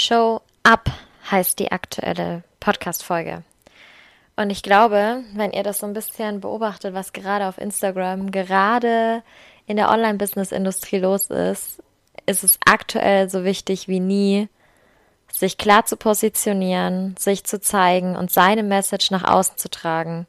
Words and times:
Show 0.00 0.40
Up 0.62 0.90
heißt 1.30 1.58
die 1.58 1.72
aktuelle 1.72 2.42
Podcast-Folge. 2.58 3.42
Und 4.34 4.48
ich 4.48 4.62
glaube, 4.62 5.22
wenn 5.34 5.52
ihr 5.52 5.62
das 5.62 5.80
so 5.80 5.86
ein 5.86 5.92
bisschen 5.92 6.40
beobachtet, 6.40 6.94
was 6.94 7.12
gerade 7.12 7.46
auf 7.46 7.58
Instagram, 7.58 8.30
gerade 8.30 9.22
in 9.66 9.76
der 9.76 9.90
Online-Business-Industrie 9.90 11.00
los 11.00 11.26
ist, 11.26 11.82
ist 12.24 12.44
es 12.44 12.58
aktuell 12.64 13.28
so 13.28 13.44
wichtig 13.44 13.88
wie 13.88 14.00
nie, 14.00 14.48
sich 15.30 15.58
klar 15.58 15.84
zu 15.84 15.98
positionieren, 15.98 17.14
sich 17.18 17.44
zu 17.44 17.60
zeigen 17.60 18.16
und 18.16 18.32
seine 18.32 18.62
Message 18.62 19.10
nach 19.10 19.24
außen 19.24 19.58
zu 19.58 19.68
tragen. 19.68 20.26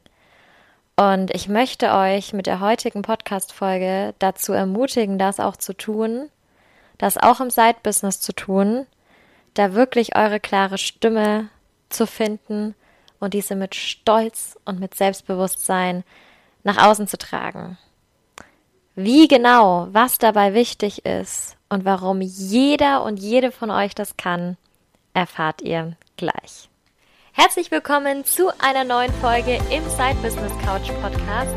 Und 0.96 1.34
ich 1.34 1.48
möchte 1.48 1.94
euch 1.94 2.34
mit 2.34 2.46
der 2.46 2.60
heutigen 2.60 3.00
Podcast-Folge 3.00 4.14
dazu 4.18 4.52
ermutigen, 4.52 5.18
das 5.18 5.40
auch 5.40 5.56
zu 5.56 5.72
tun, 5.72 6.28
das 6.98 7.16
auch 7.16 7.40
im 7.40 7.48
Side-Business 7.48 8.20
zu 8.20 8.34
tun, 8.34 8.86
da 9.54 9.74
wirklich 9.74 10.16
eure 10.16 10.40
klare 10.40 10.78
Stimme 10.78 11.48
zu 11.88 12.06
finden 12.06 12.74
und 13.20 13.34
diese 13.34 13.54
mit 13.54 13.74
Stolz 13.74 14.58
und 14.64 14.80
mit 14.80 14.94
Selbstbewusstsein 14.94 16.04
nach 16.64 16.78
außen 16.86 17.06
zu 17.06 17.18
tragen. 17.18 17.78
Wie 18.94 19.26
genau, 19.28 19.88
was 19.92 20.18
dabei 20.18 20.54
wichtig 20.54 21.04
ist 21.06 21.56
und 21.68 21.84
warum 21.84 22.20
jeder 22.20 23.04
und 23.04 23.18
jede 23.18 23.50
von 23.50 23.70
euch 23.70 23.94
das 23.94 24.16
kann, 24.16 24.56
erfahrt 25.14 25.62
ihr 25.62 25.96
gleich. 26.16 26.68
Herzlich 27.32 27.70
willkommen 27.70 28.26
zu 28.26 28.50
einer 28.58 28.84
neuen 28.84 29.12
Folge 29.14 29.54
im 29.70 29.82
Side 29.88 30.16
Business 30.22 30.52
Couch 30.64 30.90
Podcast, 31.00 31.54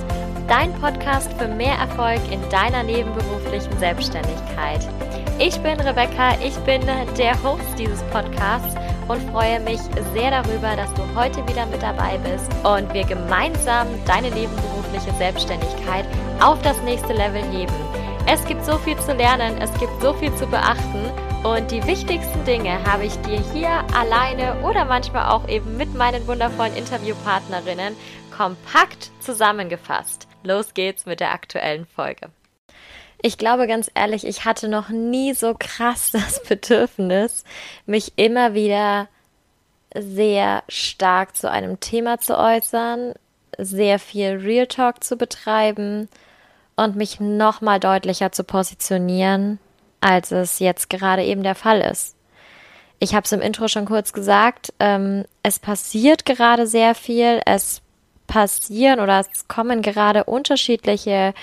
dein 0.48 0.74
Podcast 0.80 1.32
für 1.34 1.48
mehr 1.48 1.76
Erfolg 1.76 2.20
in 2.32 2.42
deiner 2.50 2.84
nebenberuflichen 2.84 3.78
Selbstständigkeit. 3.80 4.88
Ich 5.40 5.60
bin 5.62 5.80
Rebecca, 5.80 6.40
ich 6.42 6.56
bin 6.60 6.82
der 7.18 7.44
Host 7.44 7.66
dieses 7.78 8.02
Podcasts 8.04 8.76
und 9.08 9.22
freue 9.32 9.60
mich 9.60 9.80
sehr 10.14 10.32
darüber, 10.32 10.76
dass 10.76 10.94
du 10.94 11.02
heute 11.16 11.48
wieder 11.48 11.66
mit 11.66 11.82
dabei 11.82 12.18
bist 12.20 12.50
und 12.64 12.94
wir 12.94 13.06
gemeinsam 13.06 13.88
deine 14.06 14.30
nebenberufliche 14.32 15.14
Selbstständigkeit 15.18 16.06
auf 16.40 16.62
das 16.62 16.82
nächste 16.84 17.14
Level 17.14 17.44
heben. 17.52 17.74
Es 18.28 18.44
gibt 18.46 18.66
so 18.66 18.78
viel 18.78 18.98
zu 19.00 19.14
lernen, 19.14 19.58
es 19.62 19.72
gibt 19.80 20.02
so 20.02 20.14
viel 20.14 20.34
zu 20.36 20.48
beachten 20.48 21.12
und 21.44 21.70
die 21.70 21.86
wichtigsten 21.86 22.44
Dinge 22.46 22.84
habe 22.86 23.06
ich 23.06 23.16
dir 23.22 23.40
hier 23.54 23.84
alleine 23.96 24.56
oder 24.64 24.86
manchmal 24.86 25.30
auch 25.32 25.48
eben 25.48 25.78
mit 25.78 25.94
meinen 25.94 26.26
wundervollen 26.28 26.76
Interviewpartnerinnen 26.76 27.96
kompakt 28.36 29.12
zusammengefasst. 29.20 30.28
Los 30.46 30.74
geht's 30.74 31.06
mit 31.06 31.20
der 31.20 31.32
aktuellen 31.32 31.86
Folge. 31.86 32.30
Ich 33.22 33.38
glaube 33.38 33.68
ganz 33.68 33.90
ehrlich, 33.96 34.26
ich 34.26 34.46
hatte 34.46 34.70
noch 34.70 34.90
nie 34.90 35.34
so 35.34 35.56
krass 35.58 36.12
das 36.14 36.44
Bedürfnis, 36.44 37.44
mich 37.86 38.14
immer 38.16 38.54
wieder 38.54 39.08
sehr 39.98 40.64
stark 40.68 41.36
zu 41.36 41.50
einem 41.50 41.80
Thema 41.80 42.20
zu 42.20 42.38
äußern, 42.38 43.14
sehr 43.58 44.00
viel 44.00 44.38
Real 44.38 44.68
Talk 44.68 45.04
zu 45.04 45.16
betreiben 45.16 46.10
und 46.76 46.96
mich 46.96 47.20
noch 47.20 47.62
mal 47.62 47.80
deutlicher 47.80 48.32
zu 48.32 48.44
positionieren, 48.44 49.60
als 50.02 50.32
es 50.32 50.60
jetzt 50.60 50.90
gerade 50.90 51.24
eben 51.24 51.44
der 51.44 51.56
Fall 51.56 51.80
ist. 51.82 52.16
Ich 53.00 53.16
habe 53.16 53.24
es 53.24 53.32
im 53.32 53.42
Intro 53.42 53.68
schon 53.68 53.86
kurz 53.86 54.14
gesagt, 54.14 54.74
ähm, 54.80 55.26
es 55.44 55.60
passiert 55.60 56.26
gerade 56.26 56.68
sehr 56.68 56.96
viel, 56.96 57.42
es 57.46 57.82
passieren 58.28 59.00
oder 59.00 59.20
es 59.20 59.48
kommen 59.48 59.82
gerade 59.82 60.26
unterschiedliche 60.26 61.34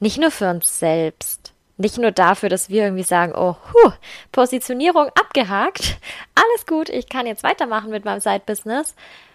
Nicht 0.00 0.18
nur 0.18 0.30
für 0.30 0.50
uns 0.50 0.78
selbst, 0.78 1.52
nicht 1.76 1.98
nur 1.98 2.10
dafür, 2.10 2.48
dass 2.48 2.68
wir 2.68 2.84
irgendwie 2.84 3.04
sagen, 3.04 3.32
oh, 3.36 3.56
huh, 3.72 3.92
Positionierung 4.32 5.08
abgehakt, 5.10 5.98
alles 6.34 6.66
gut, 6.66 6.88
ich 6.88 7.08
kann 7.08 7.26
jetzt 7.26 7.44
weitermachen 7.44 7.90
mit 7.90 8.04
meinem 8.04 8.20
Side-Business, 8.20 8.94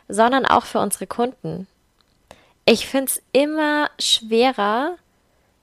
sondern 0.10 0.46
auch 0.46 0.66
für 0.66 0.80
unsere 0.80 1.08
Kunden. 1.08 1.68
Ich 2.66 2.88
finde 2.88 3.12
es 3.12 3.22
immer 3.34 3.90
schwerer, 4.00 4.96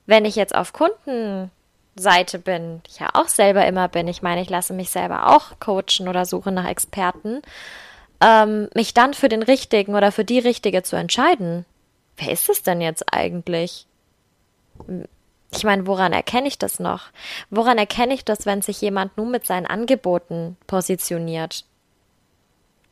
wenn 0.07 0.25
ich 0.25 0.37
jetzt 0.37 0.55
auf 0.55 0.73
Kunden 0.73 1.51
Seite 1.97 2.39
bin, 2.39 2.83
ich 2.87 2.99
ja 2.99 3.11
auch 3.15 3.29
selber 3.29 3.67
immer 3.67 3.89
bin, 3.89 4.09
ich 4.09 4.23
meine, 4.23 4.43
ich 4.43 4.51
lasse 4.51 4.73
mich 4.73 4.91
selber 4.91 5.35
auch 5.35 5.59
coachen 5.61 6.09
oder 6.09 6.25
suche 6.25 6.53
nach 6.53 6.69
Experten, 6.69 7.43
ähm, 8.21 8.69
mich 8.75 8.95
dann 8.95 9.15
für 9.15 9.29
den 9.29 9.43
richtigen 9.43 9.95
oder 9.95 10.13
für 10.13 10.25
die 10.25 10.39
richtige 10.39 10.83
zu 10.83 10.97
entscheiden. 10.97 11.65
Wer 12.17 12.33
ist 12.33 12.49
es 12.49 12.63
denn 12.63 12.81
jetzt 12.81 13.13
eigentlich? 13.13 13.87
Ich 15.53 15.65
meine, 15.65 15.87
woran 15.87 16.13
erkenne 16.13 16.49
ich 16.49 16.59
das 16.59 16.81
noch? 16.81 17.07
Woran 17.49 17.79
erkenne 17.79 18.15
ich 18.15 18.25
das, 18.25 18.47
wenn 18.47 18.63
sich 18.63 18.81
jemand 18.81 19.17
nur 19.17 19.27
mit 19.27 19.47
seinen 19.47 19.67
Angeboten 19.67 20.57
positioniert? 20.67 21.65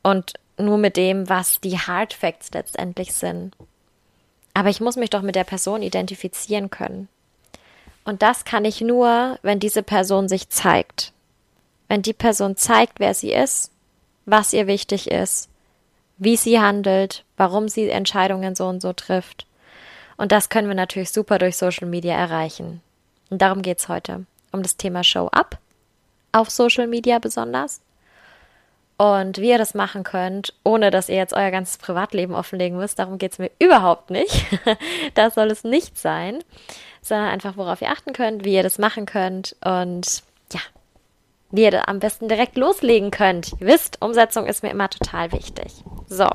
Und 0.01 0.33
nur 0.57 0.77
mit 0.77 0.97
dem, 0.97 1.29
was 1.29 1.61
die 1.61 1.77
Hard 1.77 2.13
Facts 2.13 2.51
letztendlich 2.51 3.13
sind. 3.13 3.55
Aber 4.59 4.67
ich 4.67 4.81
muss 4.81 4.97
mich 4.97 5.09
doch 5.09 5.21
mit 5.21 5.35
der 5.35 5.45
Person 5.45 5.81
identifizieren 5.81 6.69
können. 6.69 7.07
Und 8.03 8.21
das 8.21 8.43
kann 8.43 8.65
ich 8.65 8.81
nur, 8.81 9.39
wenn 9.41 9.61
diese 9.61 9.83
Person 9.83 10.27
sich 10.27 10.49
zeigt. 10.49 11.13
Wenn 11.87 12.01
die 12.01 12.11
Person 12.11 12.57
zeigt, 12.57 12.99
wer 12.99 13.13
sie 13.13 13.31
ist, 13.31 13.71
was 14.25 14.51
ihr 14.51 14.67
wichtig 14.67 15.09
ist, 15.09 15.47
wie 16.17 16.35
sie 16.35 16.59
handelt, 16.59 17.23
warum 17.37 17.69
sie 17.69 17.87
Entscheidungen 17.87 18.53
so 18.53 18.67
und 18.67 18.81
so 18.81 18.91
trifft. 18.91 19.47
Und 20.17 20.33
das 20.33 20.49
können 20.49 20.67
wir 20.67 20.75
natürlich 20.75 21.11
super 21.11 21.37
durch 21.37 21.55
Social 21.55 21.87
Media 21.87 22.15
erreichen. 22.15 22.81
Und 23.29 23.41
darum 23.41 23.61
geht 23.61 23.79
es 23.79 23.87
heute. 23.87 24.25
Um 24.51 24.61
das 24.61 24.75
Thema 24.75 25.05
Show 25.05 25.27
Up. 25.27 25.57
Auf 26.33 26.49
Social 26.49 26.87
Media 26.87 27.19
besonders. 27.19 27.79
Und 28.99 29.39
wie 29.39 29.49
ihr 29.49 29.57
das 29.57 29.73
machen 29.73 30.03
könnt, 30.03 30.53
ohne 30.63 30.91
dass 30.91 31.09
ihr 31.09 31.15
jetzt 31.15 31.33
euer 31.33 31.49
ganzes 31.49 31.77
Privatleben 31.77 32.35
offenlegen 32.35 32.77
müsst, 32.77 32.99
darum 32.99 33.17
geht 33.17 33.31
es 33.31 33.39
mir 33.39 33.49
überhaupt 33.57 34.11
nicht. 34.11 34.45
das 35.15 35.33
soll 35.33 35.49
es 35.49 35.63
nicht 35.63 35.97
sein 35.97 36.43
sondern 37.01 37.29
einfach, 37.29 37.57
worauf 37.57 37.81
ihr 37.81 37.89
achten 37.89 38.13
könnt, 38.13 38.45
wie 38.45 38.53
ihr 38.53 38.63
das 38.63 38.77
machen 38.77 39.05
könnt 39.05 39.55
und 39.63 40.23
ja, 40.51 40.59
wie 41.51 41.63
ihr 41.63 41.71
da 41.71 41.83
am 41.87 41.99
besten 41.99 42.27
direkt 42.27 42.57
loslegen 42.57 43.11
könnt. 43.11 43.53
Ihr 43.59 43.67
wisst, 43.67 44.01
Umsetzung 44.01 44.45
ist 44.45 44.63
mir 44.63 44.69
immer 44.69 44.89
total 44.89 45.31
wichtig. 45.31 45.83
So. 46.07 46.27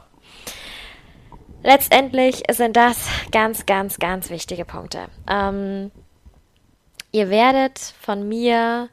Letztendlich 1.62 2.42
sind 2.50 2.76
das 2.76 3.08
ganz, 3.32 3.64
ganz, 3.64 3.98
ganz 3.98 4.28
wichtige 4.28 4.66
Punkte. 4.66 5.06
Ähm, 5.30 5.90
ihr 7.10 7.30
werdet 7.30 7.78
von 7.78 8.28
mir 8.28 8.90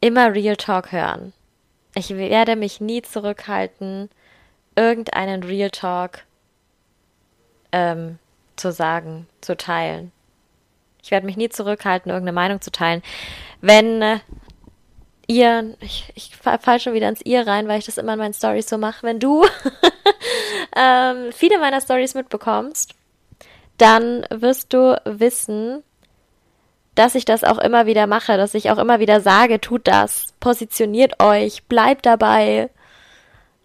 immer 0.00 0.34
Real 0.34 0.56
Talk 0.56 0.92
hören. 0.92 1.32
Ich 2.00 2.16
werde 2.16 2.56
mich 2.56 2.80
nie 2.80 3.02
zurückhalten, 3.02 4.08
irgendeinen 4.74 5.42
Real 5.42 5.68
Talk 5.68 6.24
ähm, 7.72 8.18
zu 8.56 8.72
sagen, 8.72 9.26
zu 9.42 9.54
teilen. 9.54 10.10
Ich 11.02 11.10
werde 11.10 11.26
mich 11.26 11.36
nie 11.36 11.50
zurückhalten, 11.50 12.10
irgendeine 12.10 12.34
Meinung 12.34 12.62
zu 12.62 12.72
teilen. 12.72 13.02
Wenn 13.60 14.00
äh, 14.00 14.20
ihr, 15.26 15.76
ich, 15.80 16.10
ich 16.14 16.34
fall 16.36 16.80
schon 16.80 16.94
wieder 16.94 17.10
ins 17.10 17.20
Ihr 17.20 17.46
rein, 17.46 17.68
weil 17.68 17.78
ich 17.78 17.84
das 17.84 17.98
immer 17.98 18.14
in 18.14 18.18
meinen 18.18 18.34
Stories 18.34 18.70
so 18.70 18.78
mache, 18.78 19.06
wenn 19.06 19.20
du 19.20 19.44
ähm, 20.74 21.32
viele 21.32 21.58
meiner 21.58 21.82
Stories 21.82 22.14
mitbekommst, 22.14 22.94
dann 23.76 24.26
wirst 24.30 24.72
du 24.72 24.98
wissen, 25.04 25.82
dass 26.94 27.14
ich 27.14 27.24
das 27.24 27.44
auch 27.44 27.58
immer 27.58 27.86
wieder 27.86 28.06
mache, 28.06 28.36
dass 28.36 28.54
ich 28.54 28.70
auch 28.70 28.78
immer 28.78 29.00
wieder 29.00 29.20
sage, 29.20 29.60
tut 29.60 29.86
das, 29.86 30.34
positioniert 30.40 31.22
euch, 31.22 31.64
bleibt 31.64 32.06
dabei, 32.06 32.70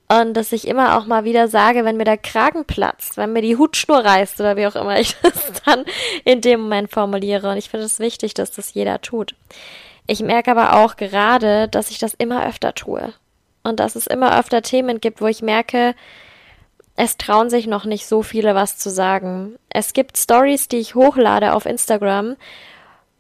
und 0.08 0.36
dass 0.36 0.52
ich 0.52 0.68
immer 0.68 0.98
auch 0.98 1.08
mal 1.08 1.24
wieder 1.24 1.48
sage, 1.48 1.84
wenn 1.84 1.98
mir 1.98 2.04
der 2.04 2.18
Kragen 2.18 2.66
platzt, 2.66 3.18
wenn 3.18 3.34
mir 3.34 3.42
die 3.42 3.58
Hutschnur 3.58 4.06
reißt 4.06 4.40
oder 4.40 4.56
wie 4.56 4.68
auch 4.68 4.76
immer 4.76 5.00
ich 5.00 5.16
das 5.24 5.64
dann 5.66 5.86
in 6.24 6.42
dem 6.42 6.62
Moment 6.62 6.92
formuliere. 6.92 7.50
Und 7.50 7.58
ich 7.58 7.70
finde 7.70 7.88
es 7.88 8.00
wichtig, 8.00 8.36
dass 8.36 8.52
das 8.52 8.74
jeder 8.74 9.02
tut. 9.02 9.36
Ich 10.06 10.22
merke 10.22 10.52
aber 10.52 10.78
auch 10.78 10.96
gerade, 10.96 11.68
dass 11.68 11.90
ich 11.90 11.98
das 11.98 12.14
immer 12.14 12.46
öfter 12.48 12.76
tue. 12.76 13.14
Und 13.64 13.80
dass 13.80 13.96
es 13.96 14.06
immer 14.06 14.40
öfter 14.40 14.62
Themen 14.62 15.02
gibt, 15.02 15.22
wo 15.22 15.28
ich 15.28 15.42
merke, 15.42 15.96
es 16.96 17.18
trauen 17.18 17.50
sich 17.50 17.66
noch 17.66 17.86
nicht 17.86 18.06
so 18.06 18.22
viele 18.22 18.54
was 18.54 18.78
zu 18.78 18.92
sagen. 18.92 19.56
Es 19.70 19.94
gibt 19.94 20.18
Stories, 20.20 20.68
die 20.68 20.78
ich 20.78 20.94
hochlade 20.94 21.54
auf 21.54 21.66
Instagram, 21.66 22.36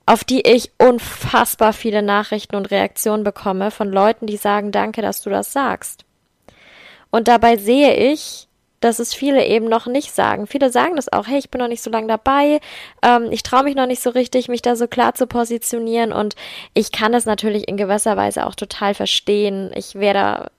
auf 0.06 0.24
die 0.24 0.42
ich 0.42 0.72
unfassbar 0.78 1.74
viele 1.74 2.02
Nachrichten 2.02 2.56
und 2.56 2.70
Reaktionen 2.72 3.24
bekomme 3.24 3.72
von 3.72 3.92
Leuten, 3.92 4.28
die 4.28 4.38
sagen, 4.38 4.72
danke, 4.72 5.02
dass 5.02 5.22
du 5.22 5.30
das 5.30 5.52
sagst. 5.52 6.06
Und 7.10 7.28
dabei 7.28 7.58
sehe 7.58 7.96
ich, 8.12 8.45
dass 8.86 9.00
es 9.00 9.16
viele 9.16 9.44
eben 9.44 9.68
noch 9.68 9.88
nicht 9.88 10.14
sagen. 10.14 10.46
Viele 10.46 10.70
sagen 10.70 10.96
das 10.96 11.12
auch, 11.12 11.26
hey, 11.26 11.40
ich 11.40 11.50
bin 11.50 11.60
noch 11.60 11.68
nicht 11.68 11.82
so 11.82 11.90
lange 11.90 12.08
dabei, 12.08 12.60
ähm, 13.02 13.30
ich 13.32 13.42
traue 13.42 13.64
mich 13.64 13.76
noch 13.76 13.88
nicht 13.88 14.02
so 14.02 14.12
richtig, 14.12 14.48
mich 14.48 14.62
da 14.62 14.76
so 14.76 14.88
klar 14.88 15.16
zu 15.16 15.26
positionieren 15.26 16.14
und 16.14 16.36
ich 16.76 16.92
kann 16.92 17.12
das 17.12 17.26
natürlich 17.26 17.68
in 17.68 17.78
gewisser 17.78 18.16
Weise 18.16 18.46
auch 18.46 18.54
total 18.54 18.94
verstehen. 18.94 19.72
Ich 19.74 19.96
wäre 19.96 20.14
da 20.14 20.52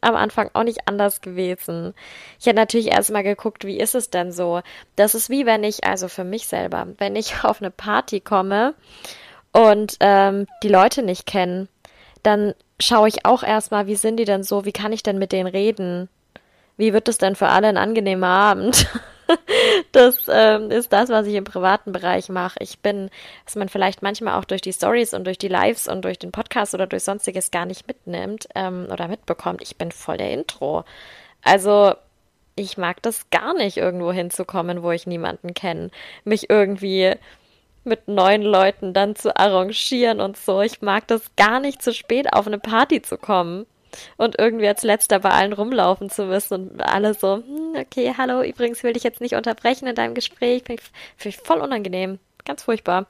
am 0.00 0.14
Anfang 0.16 0.50
auch 0.54 0.62
nicht 0.62 0.88
anders 0.88 1.20
gewesen. 1.20 1.92
Ich 2.40 2.46
hätte 2.46 2.56
natürlich 2.56 2.88
erstmal 2.88 3.22
geguckt, 3.22 3.66
wie 3.66 3.78
ist 3.78 3.94
es 3.94 4.08
denn 4.08 4.32
so? 4.32 4.62
Das 4.96 5.14
ist 5.14 5.28
wie 5.28 5.44
wenn 5.44 5.62
ich, 5.62 5.84
also 5.84 6.08
für 6.08 6.24
mich 6.24 6.46
selber, 6.46 6.86
wenn 6.96 7.16
ich 7.16 7.34
auf 7.44 7.60
eine 7.60 7.70
Party 7.70 8.20
komme 8.20 8.72
und 9.52 9.98
ähm, 10.00 10.46
die 10.62 10.68
Leute 10.68 11.02
nicht 11.02 11.26
kennen, 11.26 11.68
dann 12.22 12.54
schaue 12.80 13.08
ich 13.08 13.26
auch 13.26 13.42
erstmal, 13.42 13.86
wie 13.86 13.96
sind 13.96 14.16
die 14.16 14.24
denn 14.24 14.42
so, 14.42 14.64
wie 14.64 14.72
kann 14.72 14.92
ich 14.92 15.02
denn 15.02 15.18
mit 15.18 15.32
denen 15.32 15.48
reden? 15.48 16.08
Wie 16.76 16.92
wird 16.92 17.08
es 17.08 17.18
denn 17.18 17.36
für 17.36 17.48
alle 17.48 17.68
ein 17.68 17.76
angenehmer 17.76 18.26
Abend? 18.26 18.86
das 19.92 20.26
ähm, 20.28 20.70
ist 20.70 20.92
das, 20.92 21.08
was 21.08 21.26
ich 21.26 21.34
im 21.34 21.44
privaten 21.44 21.92
Bereich 21.92 22.28
mache. 22.28 22.56
Ich 22.60 22.80
bin, 22.80 23.10
was 23.44 23.56
man 23.56 23.68
vielleicht 23.68 24.02
manchmal 24.02 24.38
auch 24.38 24.44
durch 24.44 24.60
die 24.60 24.72
Stories 24.72 25.14
und 25.14 25.24
durch 25.24 25.38
die 25.38 25.48
Lives 25.48 25.88
und 25.88 26.04
durch 26.04 26.18
den 26.18 26.32
Podcast 26.32 26.74
oder 26.74 26.86
durch 26.86 27.04
sonstiges 27.04 27.50
gar 27.50 27.66
nicht 27.66 27.86
mitnimmt 27.86 28.48
ähm, 28.54 28.88
oder 28.90 29.08
mitbekommt. 29.08 29.62
Ich 29.62 29.76
bin 29.76 29.92
voll 29.92 30.16
der 30.16 30.32
Intro. 30.32 30.84
Also 31.42 31.94
ich 32.56 32.76
mag 32.76 33.02
das 33.02 33.30
gar 33.30 33.54
nicht, 33.54 33.76
irgendwo 33.76 34.12
hinzukommen, 34.12 34.82
wo 34.82 34.90
ich 34.90 35.06
niemanden 35.06 35.54
kenne. 35.54 35.90
Mich 36.24 36.50
irgendwie 36.50 37.14
mit 37.84 38.08
neuen 38.08 38.42
Leuten 38.42 38.94
dann 38.94 39.14
zu 39.14 39.36
arrangieren 39.36 40.20
und 40.20 40.36
so. 40.36 40.62
Ich 40.62 40.80
mag 40.80 41.06
das 41.06 41.22
gar 41.36 41.60
nicht 41.60 41.82
zu 41.82 41.92
spät 41.92 42.32
auf 42.32 42.46
eine 42.46 42.58
Party 42.58 43.02
zu 43.02 43.18
kommen 43.18 43.66
und 44.16 44.38
irgendwie 44.38 44.68
als 44.68 44.82
letzter 44.82 45.18
bei 45.18 45.30
allen 45.30 45.52
rumlaufen 45.52 46.10
zu 46.10 46.24
müssen 46.24 46.70
und 46.70 46.82
alle 46.82 47.14
so, 47.14 47.36
hm, 47.36 47.74
okay, 47.76 48.14
hallo, 48.16 48.42
übrigens 48.42 48.82
will 48.82 48.96
ich 48.96 49.02
jetzt 49.02 49.20
nicht 49.20 49.34
unterbrechen 49.34 49.86
in 49.86 49.94
deinem 49.94 50.14
Gespräch, 50.14 50.64
finde 50.64 50.82
ich, 50.82 50.90
find 51.16 51.34
ich 51.34 51.40
voll 51.40 51.60
unangenehm, 51.60 52.18
ganz 52.44 52.62
furchtbar. 52.62 53.06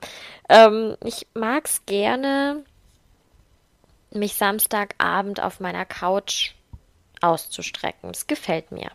Ähm, 0.48 0.96
ich 1.04 1.26
mag 1.34 1.66
es 1.66 1.84
gerne, 1.86 2.64
mich 4.10 4.34
Samstagabend 4.34 5.42
auf 5.42 5.60
meiner 5.60 5.84
Couch 5.84 6.52
auszustrecken. 7.20 8.12
Das 8.12 8.26
gefällt 8.26 8.70
mir. 8.70 8.90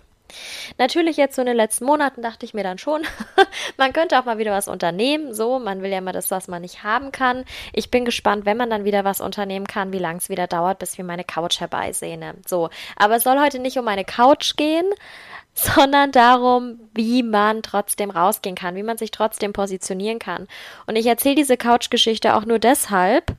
Natürlich 0.78 1.18
jetzt 1.18 1.36
so 1.36 1.42
in 1.42 1.48
den 1.48 1.58
letzten 1.58 1.86
Monaten 1.86 2.22
dachte 2.22 2.46
ich 2.46 2.54
mir 2.54 2.64
dann 2.64 2.78
schon, 2.78 3.04
man 3.78 3.94
könnte 3.94 4.20
auch 4.20 4.26
mal 4.26 4.38
wieder 4.38 4.52
was 4.52 4.68
unternehmen. 4.68 5.34
So, 5.34 5.60
man 5.60 5.82
will 5.82 5.92
ja 5.92 6.00
immer 6.00 6.12
das, 6.12 6.32
was 6.32 6.48
man 6.48 6.62
nicht 6.62 6.84
haben 6.84 7.12
kann. 7.12 7.46
Ich 7.74 7.92
bin 7.92 8.06
gespannt, 8.06 8.46
wenn 8.46 8.58
man 8.58 8.70
dann 8.70 8.86
wieder 8.86 9.04
was 9.04 9.22
unternehmen 9.22 9.68
kann, 9.68 9.94
wie 9.94 10.00
lange 10.00 10.18
es 10.20 10.30
wieder 10.30 10.48
dauert, 10.48 10.80
bis 10.80 10.98
wir 10.98 11.06
meine 11.06 11.24
Couch 11.24 11.60
herbeisehne. 11.60 12.36
So, 12.48 12.70
aber 12.96 13.16
es 13.16 13.24
soll 13.24 13.40
heute 13.40 13.60
nicht 13.60 13.78
um 13.78 13.86
meine 13.86 14.06
Couch 14.06 14.56
gehen, 14.56 14.86
sondern 15.54 16.12
darum, 16.12 16.80
wie 16.94 17.24
man 17.24 17.64
trotzdem 17.64 18.12
rausgehen 18.12 18.56
kann, 18.56 18.76
wie 18.76 18.84
man 18.84 18.98
sich 18.98 19.12
trotzdem 19.12 19.52
positionieren 19.52 20.20
kann. 20.20 20.48
Und 20.88 20.96
ich 20.96 21.06
erzähle 21.06 21.36
diese 21.36 21.58
Couch-Geschichte 21.58 22.36
auch 22.36 22.46
nur 22.46 22.60
deshalb, 22.60 23.36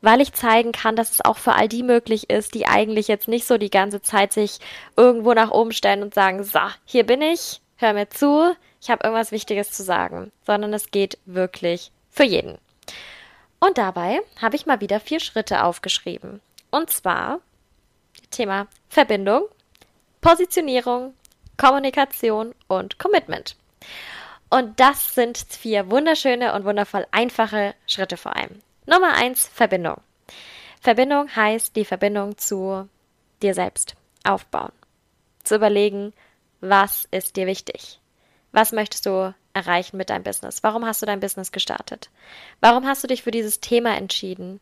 weil 0.00 0.20
ich 0.20 0.32
zeigen 0.32 0.72
kann, 0.72 0.96
dass 0.96 1.10
es 1.10 1.24
auch 1.24 1.36
für 1.36 1.54
all 1.54 1.68
die 1.68 1.82
möglich 1.82 2.30
ist, 2.30 2.54
die 2.54 2.66
eigentlich 2.66 3.08
jetzt 3.08 3.28
nicht 3.28 3.46
so 3.46 3.58
die 3.58 3.70
ganze 3.70 4.02
Zeit 4.02 4.32
sich 4.32 4.58
irgendwo 4.96 5.32
nach 5.34 5.50
oben 5.50 5.72
stellen 5.72 6.02
und 6.02 6.14
sagen, 6.14 6.44
so, 6.44 6.60
hier 6.84 7.04
bin 7.04 7.22
ich, 7.22 7.60
hör 7.76 7.92
mir 7.92 8.08
zu, 8.08 8.54
ich 8.80 8.90
habe 8.90 9.04
irgendwas 9.04 9.32
Wichtiges 9.32 9.70
zu 9.70 9.82
sagen, 9.82 10.32
sondern 10.44 10.72
es 10.72 10.90
geht 10.90 11.18
wirklich 11.24 11.90
für 12.10 12.24
jeden. 12.24 12.58
Und 13.58 13.78
dabei 13.78 14.20
habe 14.40 14.56
ich 14.56 14.66
mal 14.66 14.80
wieder 14.80 15.00
vier 15.00 15.20
Schritte 15.20 15.64
aufgeschrieben. 15.64 16.40
Und 16.70 16.90
zwar 16.90 17.40
Thema 18.30 18.66
Verbindung, 18.88 19.44
Positionierung, 20.20 21.14
Kommunikation 21.56 22.54
und 22.68 22.98
Commitment. 22.98 23.56
Und 24.50 24.78
das 24.78 25.14
sind 25.14 25.38
vier 25.38 25.90
wunderschöne 25.90 26.54
und 26.54 26.64
wundervoll 26.64 27.06
einfache 27.10 27.74
Schritte 27.86 28.16
vor 28.16 28.36
allem. 28.36 28.60
Nummer 28.86 29.14
eins, 29.14 29.48
Verbindung. 29.48 30.00
Verbindung 30.80 31.34
heißt 31.34 31.74
die 31.74 31.84
Verbindung 31.84 32.38
zu 32.38 32.88
dir 33.42 33.54
selbst 33.54 33.96
aufbauen. 34.24 34.72
Zu 35.42 35.56
überlegen, 35.56 36.12
was 36.60 37.08
ist 37.10 37.36
dir 37.36 37.46
wichtig? 37.46 38.00
Was 38.52 38.72
möchtest 38.72 39.06
du 39.06 39.34
erreichen 39.52 39.96
mit 39.96 40.10
deinem 40.10 40.22
Business? 40.22 40.62
Warum 40.62 40.86
hast 40.86 41.02
du 41.02 41.06
dein 41.06 41.20
Business 41.20 41.50
gestartet? 41.50 42.10
Warum 42.60 42.86
hast 42.86 43.02
du 43.02 43.08
dich 43.08 43.22
für 43.22 43.30
dieses 43.30 43.60
Thema 43.60 43.96
entschieden? 43.96 44.60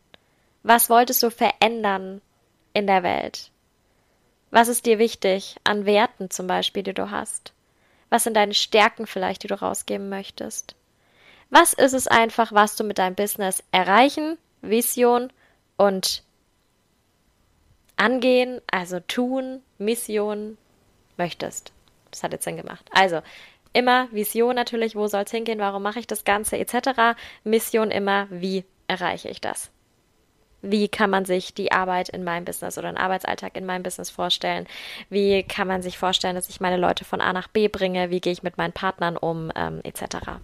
Was 0.63 0.89
wolltest 0.89 1.21
du 1.21 1.29
verändern 1.29 2.21
in 2.73 2.87
der 2.87 3.03
Welt? 3.03 3.51
Was 4.51 4.67
ist 4.67 4.85
dir 4.85 4.99
wichtig 4.99 5.57
an 5.63 5.85
Werten 5.85 6.29
zum 6.31 6.47
Beispiel, 6.47 6.81
die 6.81 6.93
du 6.93 7.11
hast? 7.11 7.53
Was 8.09 8.23
sind 8.23 8.35
deine 8.35 8.53
Stärken 8.53 9.05
vielleicht, 9.05 9.43
die 9.43 9.47
du 9.47 9.61
rausgeben 9.61 10.09
möchtest? 10.09 10.75
Was 11.49 11.73
ist 11.73 11.93
es 11.93 12.07
einfach, 12.07 12.51
was 12.51 12.75
du 12.75 12.83
mit 12.83 12.97
deinem 12.97 13.15
Business 13.15 13.63
erreichen, 13.71 14.37
Vision 14.61 15.31
und 15.77 16.23
angehen, 17.97 18.61
also 18.71 18.99
tun, 18.99 19.61
Mission 19.77 20.57
möchtest? 21.17 21.71
Das 22.11 22.23
hat 22.23 22.33
jetzt 22.33 22.45
Sinn 22.45 22.57
gemacht. 22.57 22.89
Also, 22.91 23.21
immer 23.73 24.11
Vision 24.11 24.55
natürlich, 24.55 24.95
wo 24.95 25.07
soll 25.07 25.23
es 25.23 25.31
hingehen, 25.31 25.59
warum 25.59 25.83
mache 25.83 25.99
ich 25.99 26.07
das 26.07 26.23
Ganze 26.23 26.57
etc. 26.57 27.17
Mission 27.43 27.91
immer, 27.91 28.27
wie 28.29 28.65
erreiche 28.87 29.29
ich 29.29 29.41
das? 29.41 29.69
Wie 30.61 30.87
kann 30.87 31.11
man 31.11 31.25
sich 31.25 31.53
die 31.53 31.71
Arbeit 31.71 32.09
in 32.09 32.23
meinem 32.23 32.43
Business 32.43 32.79
oder 32.79 32.91
den 32.91 32.97
Arbeitsalltag 32.97 33.55
in 33.55 33.67
meinem 33.67 33.83
Business 33.83 34.09
vorstellen? 34.09 34.65
Wie 35.09 35.43
kann 35.43 35.67
man 35.67 35.83
sich 35.83 35.99
vorstellen, 35.99 36.35
dass 36.35 36.49
ich 36.49 36.59
meine 36.59 36.77
Leute 36.77 37.05
von 37.05 37.21
A 37.21 37.33
nach 37.33 37.47
B 37.47 37.67
bringe? 37.67 38.09
Wie 38.09 38.19
gehe 38.19 38.33
ich 38.33 38.41
mit 38.41 38.57
meinen 38.57 38.73
Partnern 38.73 39.15
um, 39.15 39.51
ähm, 39.55 39.81
etc 39.83 40.39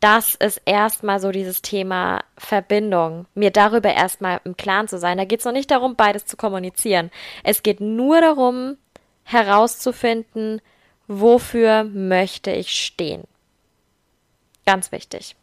das 0.00 0.36
ist 0.36 0.62
erstmal 0.64 1.18
so 1.20 1.32
dieses 1.32 1.60
Thema 1.60 2.22
Verbindung, 2.36 3.26
mir 3.34 3.50
darüber 3.50 3.92
erstmal 3.92 4.40
im 4.44 4.56
Klaren 4.56 4.86
zu 4.86 4.98
sein. 4.98 5.18
Da 5.18 5.24
geht 5.24 5.40
es 5.40 5.44
noch 5.44 5.52
nicht 5.52 5.70
darum, 5.70 5.96
beides 5.96 6.26
zu 6.26 6.36
kommunizieren. 6.36 7.10
Es 7.42 7.62
geht 7.62 7.80
nur 7.80 8.20
darum, 8.20 8.78
herauszufinden, 9.24 10.62
wofür 11.08 11.84
möchte 11.84 12.52
ich 12.52 12.70
stehen. 12.70 13.24
Ganz 14.66 14.92
wichtig. 14.92 15.34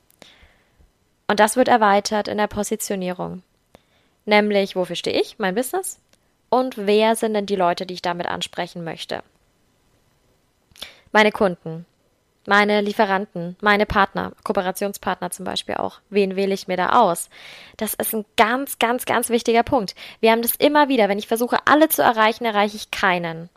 Und 1.28 1.40
das 1.40 1.56
wird 1.56 1.68
erweitert 1.68 2.28
in 2.28 2.38
der 2.38 2.48
Positionierung. 2.48 3.44
Nämlich, 4.26 4.76
wofür 4.76 4.96
stehe 4.96 5.20
ich, 5.20 5.38
mein 5.38 5.56
Business? 5.56 6.00
Und 6.50 6.78
wer 6.78 7.16
sind 7.16 7.34
denn 7.34 7.46
die 7.46 7.56
Leute, 7.56 7.86
die 7.86 7.96
ich 7.96 8.02
damit 8.02 8.28
ansprechen 8.28 8.84
möchte? 8.84 9.24
Meine 11.12 11.32
Kunden, 11.32 11.86
meine 12.46 12.82
Lieferanten, 12.82 13.56
meine 13.62 13.86
Partner, 13.86 14.32
Kooperationspartner 14.44 15.32
zum 15.32 15.46
Beispiel 15.46 15.76
auch. 15.76 16.00
Wen 16.10 16.36
wähle 16.36 16.54
ich 16.54 16.68
mir 16.68 16.78
da 16.78 17.02
aus? 17.02 17.30
Das 17.78 17.94
ist 17.94 18.14
ein 18.14 18.26
ganz, 18.38 18.80
ganz, 18.80 19.06
ganz 19.06 19.30
wichtiger 19.30 19.64
Punkt. 19.64 19.96
Wir 20.20 20.32
haben 20.32 20.42
das 20.42 20.56
immer 20.56 20.88
wieder. 20.90 21.10
Wenn 21.10 21.20
ich 21.20 21.28
versuche, 21.28 21.58
alle 21.66 21.90
zu 21.90 22.02
erreichen, 22.02 22.46
erreiche 22.46 22.78
ich 22.78 22.92
keinen. 22.92 23.50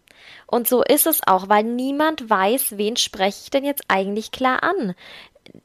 Und 0.46 0.66
so 0.66 0.82
ist 0.82 1.06
es 1.06 1.26
auch, 1.26 1.48
weil 1.48 1.64
niemand 1.64 2.28
weiß, 2.28 2.78
wen 2.78 2.96
spreche 2.96 3.40
ich 3.44 3.50
denn 3.50 3.64
jetzt 3.64 3.84
eigentlich 3.88 4.30
klar 4.32 4.62
an. 4.62 4.94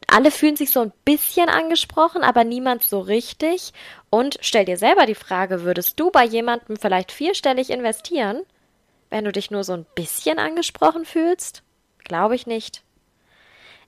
Alle 0.07 0.31
fühlen 0.31 0.55
sich 0.55 0.71
so 0.71 0.81
ein 0.81 0.93
bisschen 1.05 1.49
angesprochen, 1.49 2.23
aber 2.23 2.43
niemand 2.43 2.83
so 2.83 2.99
richtig. 2.99 3.73
Und 4.09 4.37
stell 4.41 4.65
dir 4.65 4.77
selber 4.77 5.05
die 5.05 5.15
Frage, 5.15 5.63
würdest 5.63 5.99
du 5.99 6.11
bei 6.11 6.23
jemandem 6.25 6.77
vielleicht 6.77 7.11
vierstellig 7.11 7.69
investieren, 7.69 8.41
wenn 9.09 9.25
du 9.25 9.31
dich 9.31 9.51
nur 9.51 9.63
so 9.63 9.73
ein 9.73 9.85
bisschen 9.95 10.39
angesprochen 10.39 11.05
fühlst? 11.05 11.63
Glaube 11.99 12.35
ich 12.35 12.47
nicht. 12.47 12.83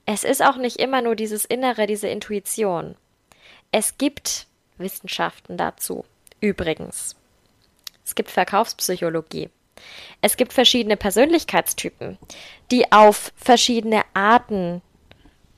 Es 0.06 0.22
ist 0.24 0.42
auch 0.42 0.56
nicht 0.56 0.76
immer 0.76 1.02
nur 1.02 1.16
dieses 1.16 1.44
Innere, 1.44 1.86
diese 1.86 2.08
Intuition. 2.08 2.94
Es 3.72 3.98
gibt 3.98 4.46
Wissenschaften 4.78 5.56
dazu. 5.56 6.04
Übrigens. 6.40 7.16
Es 8.04 8.14
gibt 8.14 8.30
Verkaufspsychologie. 8.30 9.50
Es 10.22 10.36
gibt 10.36 10.52
verschiedene 10.52 10.96
Persönlichkeitstypen, 10.96 12.18
die 12.70 12.92
auf 12.92 13.32
verschiedene 13.36 14.02
Arten 14.14 14.80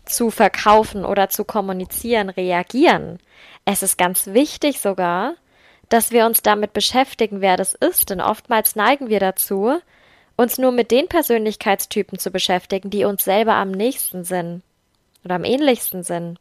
zu 0.07 0.31
verkaufen 0.31 1.05
oder 1.05 1.29
zu 1.29 1.45
kommunizieren 1.45 2.31
reagieren. 2.31 3.19
Es 3.67 3.83
ist 3.83 3.99
ganz 3.99 4.29
wichtig 4.29 4.81
sogar, 4.81 5.35
dass 5.91 6.11
wir 6.11 6.25
uns 6.25 6.43
damit 6.43 6.73
beschäftigen, 6.73 7.43
wer 7.43 7.57
das 7.57 7.75
ist, 7.75 8.11
denn 8.11 8.21
oftmals 8.21 8.77
neigen 8.77 9.09
wir 9.09 9.21
dazu, 9.21 9.79
uns 10.39 10.57
nur 10.57 10.71
mit 10.71 10.91
den 10.93 11.09
Persönlichkeitstypen 11.09 12.19
zu 12.19 12.31
beschäftigen, 12.31 12.91
die 12.91 13.05
uns 13.05 13.25
selber 13.25 13.55
am 13.55 13.73
nächsten 13.73 14.25
sind 14.25 14.63
oder 15.25 15.35
am 15.35 15.45
ähnlichsten 15.45 16.05
sind. 16.05 16.39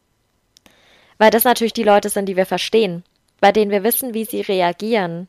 Weil 1.18 1.32
das 1.32 1.44
natürlich 1.44 1.74
die 1.74 1.84
Leute 1.84 2.10
sind, 2.10 2.28
die 2.28 2.38
wir 2.38 2.46
verstehen, 2.46 3.04
bei 3.42 3.52
denen 3.52 3.72
wir 3.72 3.84
wissen, 3.84 4.14
wie 4.14 4.24
sie 4.24 4.42
reagieren. 4.42 5.28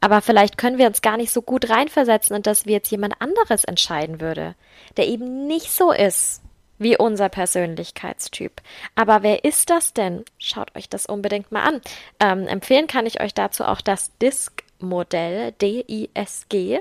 Aber 0.00 0.22
vielleicht 0.22 0.56
können 0.56 0.78
wir 0.78 0.86
uns 0.86 1.02
gar 1.02 1.18
nicht 1.18 1.30
so 1.30 1.42
gut 1.42 1.68
reinversetzen 1.68 2.34
und 2.34 2.46
dass 2.46 2.64
wir 2.64 2.72
jetzt 2.72 2.90
jemand 2.90 3.20
anderes 3.20 3.64
entscheiden 3.64 4.18
würde, 4.18 4.54
der 4.96 5.06
eben 5.06 5.46
nicht 5.46 5.70
so 5.70 5.92
ist 5.92 6.40
wie 6.78 6.96
unser 6.96 7.28
Persönlichkeitstyp. 7.28 8.62
Aber 8.94 9.22
wer 9.22 9.44
ist 9.44 9.68
das 9.68 9.92
denn? 9.92 10.24
Schaut 10.38 10.74
euch 10.74 10.88
das 10.88 11.04
unbedingt 11.04 11.52
mal 11.52 11.64
an. 11.64 11.82
Ähm, 12.18 12.48
empfehlen 12.48 12.86
kann 12.86 13.04
ich 13.04 13.20
euch 13.20 13.34
dazu 13.34 13.64
auch 13.64 13.82
das 13.82 14.16
DISC 14.16 14.64
Modell, 14.78 15.52
D-I-S-G. 15.52 16.80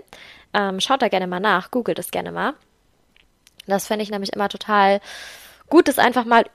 Ähm, 0.53 0.79
schaut 0.79 1.01
da 1.01 1.07
gerne 1.09 1.27
mal 1.27 1.39
nach, 1.39 1.71
googelt 1.71 1.99
es 1.99 2.11
gerne 2.11 2.31
mal. 2.31 2.53
Das 3.67 3.87
finde 3.87 4.03
ich 4.03 4.09
nämlich 4.09 4.33
immer 4.33 4.49
total 4.49 4.99
gut, 5.69 5.87
das 5.87 5.99
einfach 5.99 6.25
mal 6.25 6.45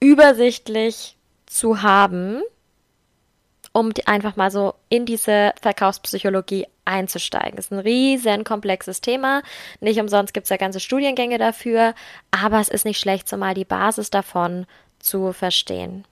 übersichtlich 0.00 1.16
zu 1.46 1.82
haben, 1.82 2.42
um 3.72 3.92
einfach 4.06 4.36
mal 4.36 4.50
so 4.50 4.74
in 4.88 5.04
diese 5.04 5.52
Verkaufspsychologie 5.60 6.66
einzusteigen. 6.84 7.56
Das 7.56 7.66
ist 7.66 7.72
ein 7.72 7.78
riesen 7.78 8.44
komplexes 8.44 9.00
Thema. 9.00 9.42
Nicht 9.80 10.00
umsonst 10.00 10.32
gibt 10.34 10.44
es 10.44 10.50
ja 10.50 10.56
ganze 10.56 10.80
Studiengänge 10.80 11.38
dafür, 11.38 11.94
aber 12.30 12.60
es 12.60 12.68
ist 12.68 12.84
nicht 12.84 13.00
schlecht, 13.00 13.28
so 13.28 13.36
mal 13.36 13.54
die 13.54 13.64
Basis 13.64 14.10
davon 14.10 14.66
zu 14.98 15.32
verstehen. 15.32 16.04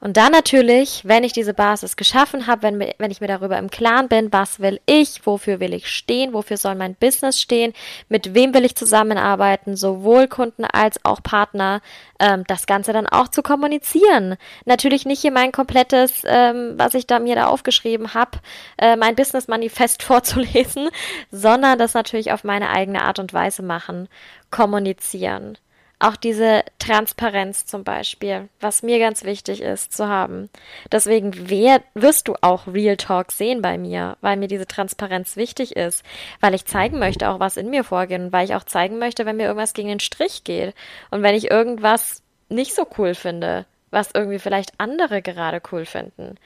Und 0.00 0.16
dann 0.16 0.30
natürlich, 0.30 1.02
wenn 1.04 1.24
ich 1.24 1.32
diese 1.32 1.54
Basis 1.54 1.96
geschaffen 1.96 2.46
habe, 2.46 2.62
wenn, 2.62 2.78
wenn 2.98 3.10
ich 3.10 3.20
mir 3.20 3.26
darüber 3.26 3.58
im 3.58 3.68
Klaren 3.68 4.06
bin, 4.08 4.32
was 4.32 4.60
will 4.60 4.80
ich, 4.86 5.26
wofür 5.26 5.58
will 5.58 5.74
ich 5.74 5.88
stehen, 5.88 6.32
wofür 6.32 6.56
soll 6.56 6.76
mein 6.76 6.94
Business 6.94 7.40
stehen, 7.40 7.72
mit 8.08 8.32
wem 8.32 8.54
will 8.54 8.64
ich 8.64 8.76
zusammenarbeiten, 8.76 9.76
sowohl 9.76 10.28
Kunden 10.28 10.64
als 10.64 11.04
auch 11.04 11.20
Partner, 11.20 11.80
ähm, 12.20 12.44
das 12.46 12.66
Ganze 12.66 12.92
dann 12.92 13.08
auch 13.08 13.26
zu 13.26 13.42
kommunizieren. 13.42 14.36
Natürlich 14.64 15.04
nicht 15.04 15.20
hier 15.20 15.32
mein 15.32 15.50
komplettes, 15.50 16.22
ähm, 16.24 16.74
was 16.76 16.94
ich 16.94 17.08
da 17.08 17.18
mir 17.18 17.34
da 17.34 17.48
aufgeschrieben 17.48 18.14
habe, 18.14 18.38
äh, 18.78 18.94
mein 18.94 19.16
Business-Manifest 19.16 20.02
vorzulesen, 20.04 20.90
sondern 21.32 21.76
das 21.76 21.94
natürlich 21.94 22.30
auf 22.30 22.44
meine 22.44 22.70
eigene 22.70 23.02
Art 23.02 23.18
und 23.18 23.32
Weise 23.32 23.62
machen, 23.62 24.08
kommunizieren. 24.52 25.58
Auch 26.00 26.14
diese 26.14 26.62
Transparenz 26.78 27.66
zum 27.66 27.82
Beispiel, 27.82 28.48
was 28.60 28.84
mir 28.84 29.00
ganz 29.00 29.24
wichtig 29.24 29.60
ist 29.60 29.92
zu 29.92 30.06
haben. 30.08 30.48
Deswegen 30.92 31.50
wer, 31.50 31.82
wirst 31.94 32.28
du 32.28 32.34
auch 32.40 32.68
Real 32.68 32.96
Talk 32.96 33.32
sehen 33.32 33.62
bei 33.62 33.78
mir, 33.78 34.16
weil 34.20 34.36
mir 34.36 34.46
diese 34.46 34.66
Transparenz 34.66 35.36
wichtig 35.36 35.74
ist, 35.74 36.04
weil 36.40 36.54
ich 36.54 36.66
zeigen 36.66 37.00
möchte 37.00 37.28
auch, 37.28 37.40
was 37.40 37.56
in 37.56 37.70
mir 37.70 37.82
vorgeht 37.82 38.20
und 38.20 38.32
weil 38.32 38.44
ich 38.44 38.54
auch 38.54 38.62
zeigen 38.62 38.98
möchte, 38.98 39.26
wenn 39.26 39.36
mir 39.36 39.46
irgendwas 39.46 39.74
gegen 39.74 39.88
den 39.88 40.00
Strich 40.00 40.44
geht 40.44 40.74
und 41.10 41.22
wenn 41.22 41.34
ich 41.34 41.50
irgendwas 41.50 42.22
nicht 42.48 42.74
so 42.74 42.86
cool 42.96 43.14
finde, 43.14 43.66
was 43.90 44.10
irgendwie 44.14 44.38
vielleicht 44.38 44.72
andere 44.78 45.20
gerade 45.20 45.60
cool 45.72 45.84
finden. 45.84 46.36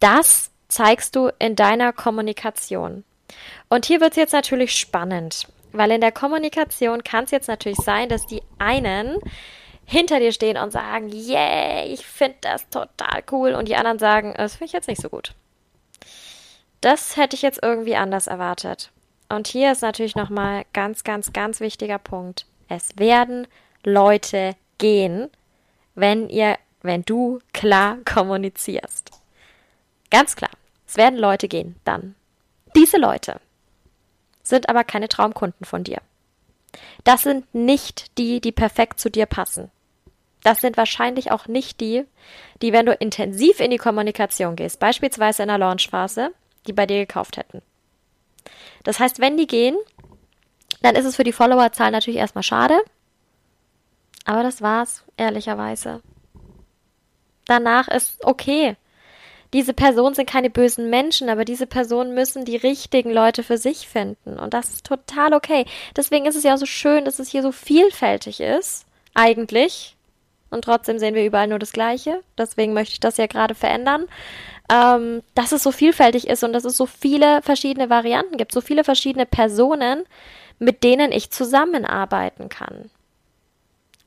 Das 0.00 0.50
zeigst 0.68 1.16
du 1.16 1.30
in 1.38 1.56
deiner 1.56 1.92
Kommunikation. 1.92 3.04
Und 3.68 3.86
hier 3.86 4.00
wird 4.00 4.12
es 4.12 4.16
jetzt 4.16 4.32
natürlich 4.32 4.74
spannend. 4.74 5.46
Weil 5.72 5.90
in 5.92 6.00
der 6.00 6.12
Kommunikation 6.12 7.02
kann 7.02 7.24
es 7.24 7.30
jetzt 7.30 7.48
natürlich 7.48 7.78
sein, 7.78 8.08
dass 8.08 8.26
die 8.26 8.42
einen 8.58 9.18
hinter 9.84 10.20
dir 10.20 10.32
stehen 10.32 10.56
und 10.56 10.70
sagen, 10.70 11.10
yeah, 11.10 11.84
ich 11.84 12.06
finde 12.06 12.36
das 12.42 12.68
total 12.68 13.22
cool 13.30 13.54
und 13.54 13.68
die 13.68 13.76
anderen 13.76 13.98
sagen, 13.98 14.34
das 14.36 14.54
finde 14.54 14.66
ich 14.66 14.72
jetzt 14.72 14.88
nicht 14.88 15.00
so 15.00 15.08
gut. 15.08 15.34
Das 16.80 17.16
hätte 17.16 17.36
ich 17.36 17.42
jetzt 17.42 17.60
irgendwie 17.62 17.96
anders 17.96 18.26
erwartet. 18.26 18.90
Und 19.28 19.48
hier 19.48 19.72
ist 19.72 19.82
natürlich 19.82 20.14
nochmal 20.14 20.64
ganz, 20.72 21.04
ganz, 21.04 21.32
ganz 21.32 21.60
wichtiger 21.60 21.98
Punkt. 21.98 22.46
Es 22.68 22.98
werden 22.98 23.46
Leute 23.84 24.56
gehen, 24.78 25.30
wenn 25.94 26.28
ihr, 26.28 26.58
wenn 26.82 27.02
du 27.02 27.38
klar 27.52 27.98
kommunizierst. 28.04 29.10
Ganz 30.10 30.36
klar. 30.36 30.50
Es 30.86 30.96
werden 30.96 31.18
Leute 31.18 31.48
gehen, 31.48 31.76
dann. 31.84 32.14
Diese 32.74 32.98
Leute 32.98 33.40
sind 34.42 34.68
aber 34.68 34.84
keine 34.84 35.08
Traumkunden 35.08 35.64
von 35.64 35.84
dir. 35.84 35.98
Das 37.04 37.22
sind 37.22 37.54
nicht 37.54 38.16
die, 38.18 38.40
die 38.40 38.52
perfekt 38.52 38.98
zu 38.98 39.10
dir 39.10 39.26
passen. 39.26 39.70
Das 40.42 40.60
sind 40.60 40.76
wahrscheinlich 40.76 41.30
auch 41.30 41.46
nicht 41.46 41.80
die, 41.80 42.04
die, 42.60 42.72
wenn 42.72 42.86
du 42.86 42.92
intensiv 42.92 43.60
in 43.60 43.70
die 43.70 43.78
Kommunikation 43.78 44.56
gehst, 44.56 44.80
beispielsweise 44.80 45.42
in 45.42 45.48
der 45.48 45.58
Launchphase, 45.58 46.32
die 46.66 46.72
bei 46.72 46.86
dir 46.86 46.98
gekauft 46.98 47.36
hätten. 47.36 47.62
Das 48.82 48.98
heißt, 48.98 49.20
wenn 49.20 49.36
die 49.36 49.46
gehen, 49.46 49.76
dann 50.82 50.96
ist 50.96 51.04
es 51.04 51.16
für 51.16 51.24
die 51.24 51.32
Followerzahl 51.32 51.92
natürlich 51.92 52.18
erstmal 52.18 52.42
schade. 52.42 52.80
Aber 54.24 54.42
das 54.42 54.62
war's, 54.62 55.04
ehrlicherweise. 55.16 56.02
Danach 57.46 57.88
ist 57.88 58.24
okay 58.24 58.76
diese 59.52 59.74
Personen 59.74 60.14
sind 60.14 60.28
keine 60.28 60.50
bösen 60.50 60.88
Menschen, 60.88 61.28
aber 61.28 61.44
diese 61.44 61.66
Personen 61.66 62.14
müssen 62.14 62.44
die 62.44 62.56
richtigen 62.56 63.10
Leute 63.10 63.42
für 63.42 63.58
sich 63.58 63.86
finden. 63.88 64.38
Und 64.38 64.54
das 64.54 64.70
ist 64.70 64.86
total 64.86 65.34
okay. 65.34 65.66
Deswegen 65.96 66.26
ist 66.26 66.36
es 66.36 66.44
ja 66.44 66.54
auch 66.54 66.58
so 66.58 66.66
schön, 66.66 67.04
dass 67.04 67.18
es 67.18 67.28
hier 67.28 67.42
so 67.42 67.52
vielfältig 67.52 68.40
ist, 68.40 68.86
eigentlich. 69.14 69.96
Und 70.50 70.64
trotzdem 70.64 70.98
sehen 70.98 71.14
wir 71.14 71.24
überall 71.24 71.48
nur 71.48 71.58
das 71.58 71.72
Gleiche. 71.72 72.20
Deswegen 72.38 72.72
möchte 72.72 72.94
ich 72.94 73.00
das 73.00 73.16
ja 73.16 73.26
gerade 73.26 73.54
verändern. 73.54 74.06
Ähm, 74.72 75.22
dass 75.34 75.52
es 75.52 75.62
so 75.62 75.72
vielfältig 75.72 76.28
ist 76.28 76.44
und 76.44 76.52
dass 76.52 76.64
es 76.64 76.76
so 76.76 76.86
viele 76.86 77.42
verschiedene 77.42 77.90
Varianten 77.90 78.36
gibt, 78.38 78.52
so 78.52 78.60
viele 78.60 78.84
verschiedene 78.84 79.26
Personen, 79.26 80.04
mit 80.58 80.84
denen 80.84 81.12
ich 81.12 81.30
zusammenarbeiten 81.30 82.48
kann 82.48 82.90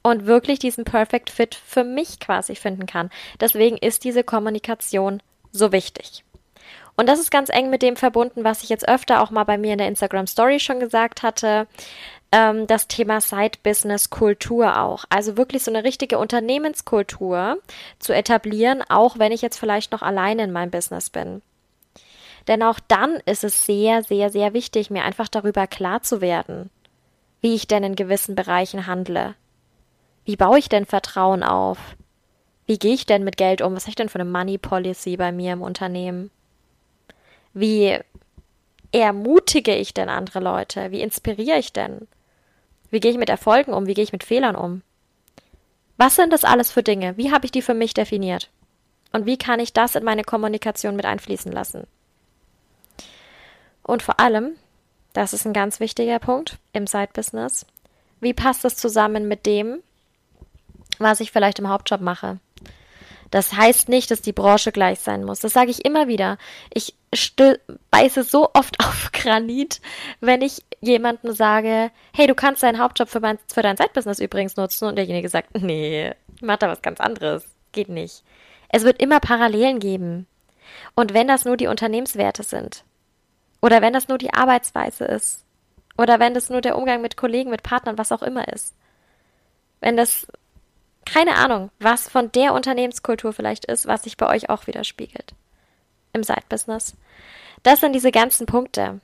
und 0.05 0.27
wirklich 0.27 0.59
diesen 0.59 0.85
Perfect 0.85 1.31
Fit 1.31 1.55
für 1.55 1.83
mich 1.83 2.19
quasi 2.19 2.55
finden 2.55 2.85
kann. 2.85 3.09
Deswegen 3.39 3.75
ist 3.77 4.03
diese 4.03 4.23
Kommunikation 4.23 5.21
so 5.57 5.71
wichtig. 5.71 6.23
Und 6.97 7.09
das 7.09 7.19
ist 7.19 7.31
ganz 7.31 7.49
eng 7.49 7.69
mit 7.69 7.81
dem 7.81 7.97
verbunden, 7.97 8.43
was 8.43 8.63
ich 8.63 8.69
jetzt 8.69 8.87
öfter 8.87 9.21
auch 9.21 9.29
mal 9.29 9.43
bei 9.43 9.57
mir 9.57 9.73
in 9.73 9.77
der 9.79 9.87
Instagram 9.87 10.27
Story 10.27 10.59
schon 10.59 10.79
gesagt 10.79 11.23
hatte. 11.23 11.67
Ähm, 12.31 12.67
das 12.67 12.87
Thema 12.87 13.19
Side-Business-Kultur 13.21 14.79
auch. 14.79 15.05
Also 15.09 15.37
wirklich 15.37 15.63
so 15.63 15.71
eine 15.71 15.83
richtige 15.83 16.17
Unternehmenskultur 16.17 17.57
zu 17.99 18.13
etablieren, 18.13 18.83
auch 18.87 19.19
wenn 19.19 19.31
ich 19.31 19.41
jetzt 19.41 19.59
vielleicht 19.59 19.91
noch 19.91 20.01
alleine 20.01 20.43
in 20.43 20.51
meinem 20.51 20.71
Business 20.71 21.09
bin. 21.09 21.41
Denn 22.47 22.63
auch 22.63 22.79
dann 22.87 23.15
ist 23.25 23.43
es 23.43 23.65
sehr, 23.65 24.03
sehr, 24.03 24.29
sehr 24.29 24.53
wichtig, 24.53 24.89
mir 24.89 25.03
einfach 25.03 25.27
darüber 25.27 25.67
klar 25.67 26.01
zu 26.01 26.21
werden, 26.21 26.69
wie 27.41 27.55
ich 27.55 27.67
denn 27.67 27.83
in 27.83 27.95
gewissen 27.95 28.35
Bereichen 28.35 28.87
handle. 28.87 29.35
Wie 30.25 30.35
baue 30.35 30.59
ich 30.59 30.69
denn 30.69 30.85
Vertrauen 30.85 31.43
auf? 31.43 31.77
Wie 32.65 32.79
gehe 32.79 32.93
ich 32.93 33.05
denn 33.05 33.23
mit 33.23 33.37
Geld 33.37 33.61
um? 33.61 33.75
Was 33.75 33.83
habe 33.83 33.91
ich 33.91 33.95
denn 33.95 34.09
für 34.09 34.19
eine 34.19 34.29
Money 34.29 34.57
Policy 34.57 35.17
bei 35.17 35.31
mir 35.31 35.53
im 35.53 35.61
Unternehmen? 35.61 36.31
Wie 37.53 37.97
ermutige 38.91 39.75
ich 39.75 39.93
denn 39.93 40.09
andere 40.09 40.39
Leute? 40.39 40.91
Wie 40.91 41.01
inspiriere 41.01 41.59
ich 41.59 41.73
denn? 41.73 42.07
Wie 42.89 42.99
gehe 42.99 43.11
ich 43.11 43.17
mit 43.17 43.29
Erfolgen 43.29 43.73
um? 43.73 43.87
Wie 43.87 43.93
gehe 43.93 44.03
ich 44.03 44.13
mit 44.13 44.23
Fehlern 44.23 44.55
um? 44.55 44.81
Was 45.97 46.15
sind 46.15 46.33
das 46.33 46.43
alles 46.43 46.71
für 46.71 46.83
Dinge? 46.83 47.17
Wie 47.17 47.31
habe 47.31 47.45
ich 47.45 47.51
die 47.51 47.61
für 47.61 47.73
mich 47.73 47.93
definiert? 47.93 48.49
Und 49.11 49.25
wie 49.25 49.37
kann 49.37 49.59
ich 49.59 49.71
das 49.71 49.95
in 49.95 50.03
meine 50.03 50.23
Kommunikation 50.23 50.95
mit 50.95 51.05
einfließen 51.05 51.51
lassen? 51.51 51.87
Und 53.83 54.01
vor 54.01 54.19
allem, 54.19 54.55
das 55.13 55.31
ist 55.33 55.45
ein 55.45 55.53
ganz 55.53 55.79
wichtiger 55.79 56.19
Punkt 56.19 56.57
im 56.73 56.87
Side-Business, 56.87 57.65
wie 58.19 58.33
passt 58.33 58.65
das 58.65 58.75
zusammen 58.75 59.27
mit 59.27 59.45
dem, 59.45 59.81
was 60.97 61.19
ich 61.19 61.31
vielleicht 61.31 61.59
im 61.59 61.69
Hauptjob 61.69 62.01
mache? 62.01 62.39
Das 63.35 63.51
heißt 63.51 63.89
nicht, 63.89 64.11
dass 64.11 64.21
die 64.21 64.31
Branche 64.31 64.71
gleich 64.71 65.01
sein 65.01 65.25
muss. 65.25 65.41
Das 65.41 65.51
sage 65.51 65.69
ich 65.69 65.83
immer 65.83 66.07
wieder. 66.07 66.37
Ich 66.73 66.95
beiße 67.91 68.23
so 68.23 68.49
oft 68.53 68.79
auf 68.79 69.09
Granit, 69.11 69.81
wenn 70.21 70.41
ich 70.41 70.63
jemandem 70.79 71.33
sage, 71.33 71.91
hey, 72.13 72.27
du 72.27 72.33
kannst 72.33 72.63
deinen 72.63 72.79
Hauptjob 72.79 73.09
für, 73.09 73.19
mein, 73.19 73.37
für 73.53 73.61
dein 73.61 73.75
Zeitbusiness 73.75 74.19
übrigens 74.19 74.55
nutzen 74.55 74.87
und 74.87 74.95
derjenige 74.95 75.27
sagt, 75.27 75.49
nee, 75.61 76.13
ich 76.33 76.43
mach 76.43 76.55
da 76.55 76.69
was 76.69 76.81
ganz 76.81 77.01
anderes. 77.01 77.43
Geht 77.73 77.89
nicht. 77.89 78.23
Es 78.69 78.85
wird 78.85 79.01
immer 79.01 79.19
Parallelen 79.19 79.79
geben. 79.79 80.27
Und 80.95 81.13
wenn 81.13 81.27
das 81.27 81.43
nur 81.43 81.57
die 81.57 81.67
Unternehmenswerte 81.67 82.43
sind, 82.43 82.85
oder 83.61 83.81
wenn 83.81 83.91
das 83.91 84.07
nur 84.07 84.17
die 84.17 84.33
Arbeitsweise 84.33 85.03
ist, 85.03 85.43
oder 85.97 86.21
wenn 86.21 86.33
das 86.33 86.49
nur 86.49 86.61
der 86.61 86.77
Umgang 86.77 87.01
mit 87.01 87.17
Kollegen, 87.17 87.49
mit 87.49 87.63
Partnern, 87.63 87.97
was 87.97 88.13
auch 88.13 88.23
immer 88.23 88.47
ist, 88.47 88.77
wenn 89.81 89.97
das 89.97 90.25
keine 91.05 91.35
Ahnung, 91.35 91.71
was 91.79 92.09
von 92.09 92.31
der 92.31 92.53
Unternehmenskultur 92.53 93.33
vielleicht 93.33 93.65
ist, 93.65 93.87
was 93.87 94.03
sich 94.03 94.17
bei 94.17 94.27
euch 94.27 94.49
auch 94.49 94.67
widerspiegelt 94.67 95.33
im 96.13 96.23
Side-Business. 96.23 96.95
Das 97.63 97.79
sind 97.79 97.93
diese 97.93 98.11
ganzen 98.11 98.45
Punkte. 98.45 99.01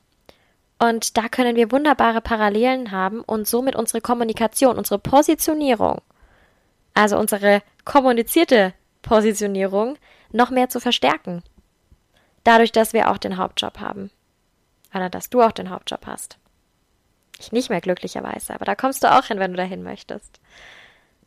Und 0.79 1.17
da 1.17 1.29
können 1.29 1.55
wir 1.55 1.71
wunderbare 1.71 2.21
Parallelen 2.21 2.91
haben 2.91 3.21
und 3.21 3.47
somit 3.47 3.75
unsere 3.75 4.01
Kommunikation, 4.01 4.77
unsere 4.77 4.97
Positionierung, 4.97 6.01
also 6.95 7.19
unsere 7.19 7.61
kommunizierte 7.85 8.73
Positionierung, 9.03 9.97
noch 10.31 10.49
mehr 10.49 10.69
zu 10.69 10.79
verstärken. 10.79 11.43
Dadurch, 12.43 12.71
dass 12.71 12.93
wir 12.93 13.11
auch 13.11 13.17
den 13.17 13.37
Hauptjob 13.37 13.79
haben. 13.79 14.09
Oder 14.93 15.09
dass 15.09 15.29
du 15.29 15.41
auch 15.41 15.51
den 15.51 15.69
Hauptjob 15.69 16.05
hast. 16.07 16.37
Ich 17.39 17.51
nicht 17.51 17.69
mehr 17.69 17.81
glücklicherweise, 17.81 18.53
aber 18.53 18.65
da 18.65 18.75
kommst 18.75 19.03
du 19.03 19.11
auch 19.11 19.25
hin, 19.25 19.39
wenn 19.39 19.51
du 19.51 19.57
dahin 19.57 19.83
möchtest. 19.83 20.39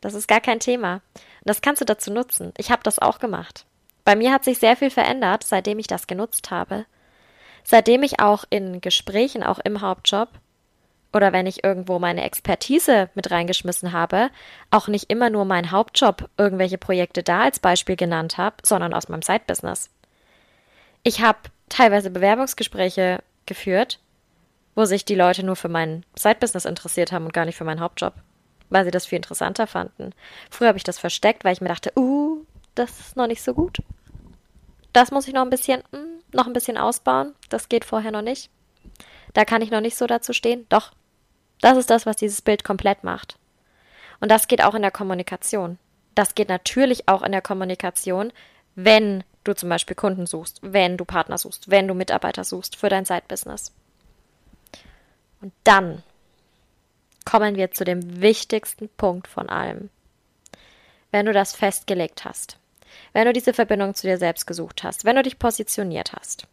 Das 0.01 0.13
ist 0.13 0.27
gar 0.27 0.41
kein 0.41 0.59
Thema. 0.59 0.95
Und 1.15 1.45
das 1.45 1.61
kannst 1.61 1.81
du 1.81 1.85
dazu 1.85 2.11
nutzen. 2.11 2.53
Ich 2.57 2.71
habe 2.71 2.83
das 2.83 2.99
auch 2.99 3.19
gemacht. 3.19 3.65
Bei 4.03 4.15
mir 4.15 4.31
hat 4.31 4.43
sich 4.43 4.59
sehr 4.59 4.75
viel 4.75 4.91
verändert, 4.91 5.43
seitdem 5.43 5.79
ich 5.79 5.87
das 5.87 6.07
genutzt 6.07 6.51
habe. 6.51 6.85
Seitdem 7.63 8.03
ich 8.03 8.19
auch 8.19 8.45
in 8.49 8.81
Gesprächen, 8.81 9.43
auch 9.43 9.59
im 9.59 9.81
Hauptjob, 9.81 10.29
oder 11.15 11.31
wenn 11.31 11.47
ich 11.47 11.63
irgendwo 11.63 11.97
meine 11.97 12.23
Expertise 12.23 13.09
mit 13.15 13.31
reingeschmissen 13.31 13.93
habe, 13.93 14.29
auch 14.69 14.89
nicht 14.89 15.09
immer 15.09 15.29
nur 15.29 15.45
mein 15.45 15.71
Hauptjob 15.71 16.29
irgendwelche 16.37 16.77
Projekte 16.77 17.23
da 17.23 17.43
als 17.43 17.59
Beispiel 17.59 17.95
genannt 17.95 18.37
habe, 18.37 18.57
sondern 18.63 18.93
aus 18.93 19.07
meinem 19.07 19.21
Side-Business. 19.21 19.89
Ich 21.03 21.21
habe 21.21 21.39
teilweise 21.69 22.09
Bewerbungsgespräche 22.11 23.23
geführt, 23.45 23.99
wo 24.75 24.83
sich 24.83 25.05
die 25.05 25.15
Leute 25.15 25.45
nur 25.45 25.55
für 25.55 25.69
mein 25.69 26.03
Side-Business 26.19 26.65
interessiert 26.65 27.13
haben 27.13 27.25
und 27.25 27.33
gar 27.33 27.45
nicht 27.45 27.55
für 27.55 27.63
meinen 27.63 27.79
Hauptjob, 27.79 28.13
weil 28.69 28.85
sie 28.85 28.91
das 28.91 29.05
viel 29.05 29.17
interessanter 29.17 29.67
fanden. 29.67 30.13
Früher 30.49 30.69
habe 30.69 30.77
ich 30.77 30.83
das 30.83 30.99
versteckt, 30.99 31.43
weil 31.43 31.53
ich 31.53 31.61
mir 31.61 31.69
dachte, 31.69 31.91
uh, 31.97 32.43
das 32.75 32.99
ist 32.99 33.15
noch 33.15 33.27
nicht 33.27 33.41
so 33.41 33.53
gut. 33.53 33.77
Das 34.93 35.11
muss 35.11 35.27
ich 35.27 35.33
noch 35.33 35.41
ein 35.41 35.49
bisschen, 35.49 35.83
mh, 35.91 35.99
hm, 35.99 36.07
noch 36.33 36.47
ein 36.47 36.53
bisschen 36.53 36.77
ausbauen. 36.77 37.33
Das 37.49 37.69
geht 37.69 37.85
vorher 37.85 38.11
noch 38.11 38.21
nicht. 38.21 38.49
Da 39.33 39.45
kann 39.45 39.61
ich 39.61 39.71
noch 39.71 39.81
nicht 39.81 39.97
so 39.97 40.07
dazu 40.07 40.33
stehen. 40.33 40.65
Doch. 40.69 40.91
Das 41.61 41.77
ist 41.77 41.89
das, 41.89 42.05
was 42.05 42.17
dieses 42.17 42.41
Bild 42.41 42.63
komplett 42.63 43.03
macht. 43.03 43.37
Und 44.19 44.29
das 44.29 44.47
geht 44.47 44.63
auch 44.63 44.75
in 44.75 44.81
der 44.81 44.91
Kommunikation. 44.91 45.77
Das 46.15 46.35
geht 46.35 46.49
natürlich 46.49 47.07
auch 47.07 47.21
in 47.21 47.31
der 47.31 47.41
Kommunikation, 47.41 48.31
wenn 48.75 49.23
du 49.43 49.53
zum 49.53 49.69
Beispiel 49.69 49.95
Kunden 49.95 50.25
suchst, 50.25 50.59
wenn 50.61 50.97
du 50.97 51.05
Partner 51.05 51.37
suchst, 51.37 51.69
wenn 51.69 51.87
du 51.87 51.93
Mitarbeiter 51.93 52.43
suchst 52.43 52.75
für 52.75 52.89
dein 52.89 53.05
Side-Business. 53.05 53.73
Und 55.41 55.53
dann 55.63 56.03
kommen 57.25 57.55
wir 57.55 57.71
zu 57.71 57.83
dem 57.83 58.21
wichtigsten 58.21 58.87
Punkt 58.89 59.27
von 59.27 59.49
allem. 59.49 59.89
Wenn 61.11 61.25
du 61.25 61.33
das 61.33 61.55
festgelegt 61.55 62.23
hast, 62.23 62.57
wenn 63.13 63.25
du 63.25 63.33
diese 63.33 63.53
Verbindung 63.53 63.93
zu 63.95 64.07
dir 64.07 64.17
selbst 64.17 64.45
gesucht 64.45 64.83
hast, 64.83 65.05
wenn 65.05 65.15
du 65.15 65.23
dich 65.23 65.39
positioniert 65.39 66.13
hast, 66.13 66.47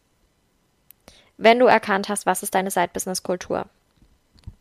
wenn 1.37 1.59
du 1.59 1.65
erkannt 1.65 2.09
hast, 2.09 2.25
was 2.25 2.43
ist 2.43 2.55
deine 2.55 2.71
Side-Business-Kultur, 2.71 3.67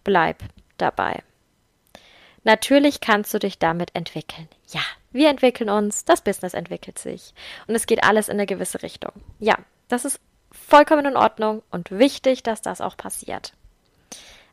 bleib 0.05 0.39
dabei. 0.79 1.23
Natürlich 2.45 3.01
kannst 3.01 3.33
du 3.33 3.39
dich 3.39 3.59
damit 3.59 3.95
entwickeln. 3.95 4.49
Ja, 4.69 4.81
wir 5.13 5.29
entwickeln 5.29 5.71
uns, 5.71 6.05
das 6.05 6.23
Business 6.23 6.55
entwickelt 6.55 6.99
sich 6.99 7.35
und 7.67 7.75
es 7.75 7.87
geht 7.87 8.03
alles 8.03 8.29
in 8.29 8.35
eine 8.35 8.47
gewisse 8.47 8.83
Richtung. 8.83 9.13
Ja, 9.39 9.59
das 9.89 10.05
ist 10.05 10.21
vollkommen 10.51 11.07
in 11.07 11.17
Ordnung 11.17 11.63
und 11.71 11.91
wichtig, 11.91 12.43
dass 12.43 12.63
das 12.63 12.81
auch 12.81 12.97
passiert. 12.97 13.53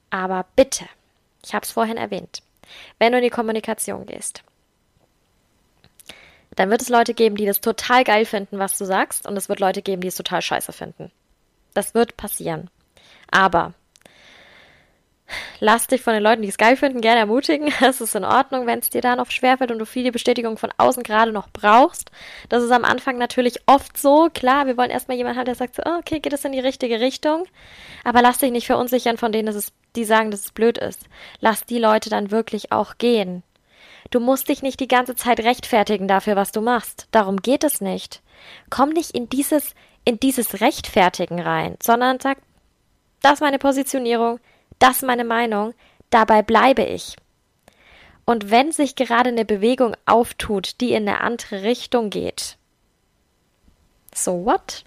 Aber 0.09 0.45
bitte, 0.55 0.85
ich 1.43 1.53
habe 1.53 1.63
es 1.63 1.71
vorhin 1.71 1.97
erwähnt, 1.97 2.41
wenn 2.97 3.11
du 3.11 3.17
in 3.17 3.23
die 3.23 3.29
Kommunikation 3.29 4.05
gehst, 4.05 4.43
dann 6.55 6.69
wird 6.69 6.81
es 6.81 6.89
Leute 6.89 7.13
geben, 7.13 7.35
die 7.35 7.45
das 7.45 7.61
total 7.61 8.03
geil 8.03 8.25
finden, 8.25 8.59
was 8.59 8.77
du 8.77 8.85
sagst, 8.85 9.25
und 9.25 9.37
es 9.37 9.49
wird 9.49 9.59
Leute 9.59 9.81
geben, 9.81 10.01
die 10.01 10.09
es 10.09 10.15
total 10.15 10.41
scheiße 10.41 10.73
finden. 10.73 11.11
Das 11.73 11.93
wird 11.93 12.17
passieren. 12.17 12.69
Aber 13.31 13.73
lass 15.59 15.87
dich 15.87 16.01
von 16.01 16.13
den 16.13 16.23
Leuten, 16.23 16.41
die 16.41 16.47
es 16.47 16.57
geil 16.57 16.75
finden, 16.75 17.01
gerne 17.01 17.19
ermutigen. 17.19 17.71
Es 17.81 18.01
ist 18.01 18.15
in 18.15 18.25
Ordnung, 18.25 18.65
wenn 18.65 18.79
es 18.79 18.89
dir 18.89 19.01
da 19.01 19.15
noch 19.15 19.31
schwerfällt 19.31 19.71
und 19.71 19.79
du 19.79 19.85
viele 19.85 20.11
Bestätigungen 20.11 20.57
von 20.57 20.71
außen 20.77 21.03
gerade 21.03 21.31
noch 21.31 21.49
brauchst. 21.49 22.11
Das 22.49 22.63
ist 22.63 22.71
am 22.71 22.85
Anfang 22.85 23.17
natürlich 23.17 23.59
oft 23.65 23.97
so. 23.97 24.29
Klar, 24.33 24.67
wir 24.67 24.77
wollen 24.77 24.89
erstmal 24.89 25.17
jemanden 25.17 25.39
haben, 25.39 25.45
der 25.45 25.55
sagt 25.55 25.75
so, 25.75 25.83
oh, 25.85 25.97
okay, 25.99 26.19
geht 26.19 26.33
es 26.33 26.45
in 26.45 26.51
die 26.51 26.59
richtige 26.59 26.99
Richtung. 26.99 27.45
Aber 28.03 28.21
lass 28.21 28.37
dich 28.37 28.51
nicht 28.51 28.67
verunsichern 28.67 29.17
von 29.17 29.31
denen, 29.31 29.47
dass 29.47 29.55
es, 29.55 29.71
die 29.95 30.05
sagen, 30.05 30.31
dass 30.31 30.41
es 30.41 30.51
blöd 30.51 30.77
ist. 30.77 31.07
Lass 31.39 31.65
die 31.65 31.79
Leute 31.79 32.09
dann 32.09 32.31
wirklich 32.31 32.71
auch 32.71 32.97
gehen. 32.97 33.43
Du 34.11 34.19
musst 34.19 34.49
dich 34.49 34.61
nicht 34.61 34.79
die 34.79 34.87
ganze 34.87 35.15
Zeit 35.15 35.39
rechtfertigen 35.41 36.07
dafür, 36.07 36.35
was 36.35 36.51
du 36.51 36.61
machst. 36.61 37.07
Darum 37.11 37.37
geht 37.37 37.63
es 37.63 37.81
nicht. 37.81 38.21
Komm 38.69 38.89
nicht 38.89 39.11
in 39.11 39.29
dieses, 39.29 39.75
in 40.05 40.19
dieses 40.19 40.61
Rechtfertigen 40.61 41.39
rein, 41.39 41.75
sondern 41.81 42.19
sag, 42.19 42.39
das 43.21 43.33
ist 43.33 43.41
meine 43.41 43.59
Positionierung, 43.59 44.39
das 44.79 44.97
ist 44.97 45.03
meine 45.03 45.25
Meinung, 45.25 45.73
dabei 46.09 46.41
bleibe 46.41 46.83
ich. 46.83 47.15
Und 48.25 48.51
wenn 48.51 48.71
sich 48.71 48.95
gerade 48.95 49.29
eine 49.29 49.45
Bewegung 49.45 49.95
auftut, 50.05 50.81
die 50.81 50.91
in 50.91 51.07
eine 51.07 51.21
andere 51.21 51.63
Richtung 51.63 52.09
geht, 52.09 52.57
so 54.13 54.45
what? 54.45 54.83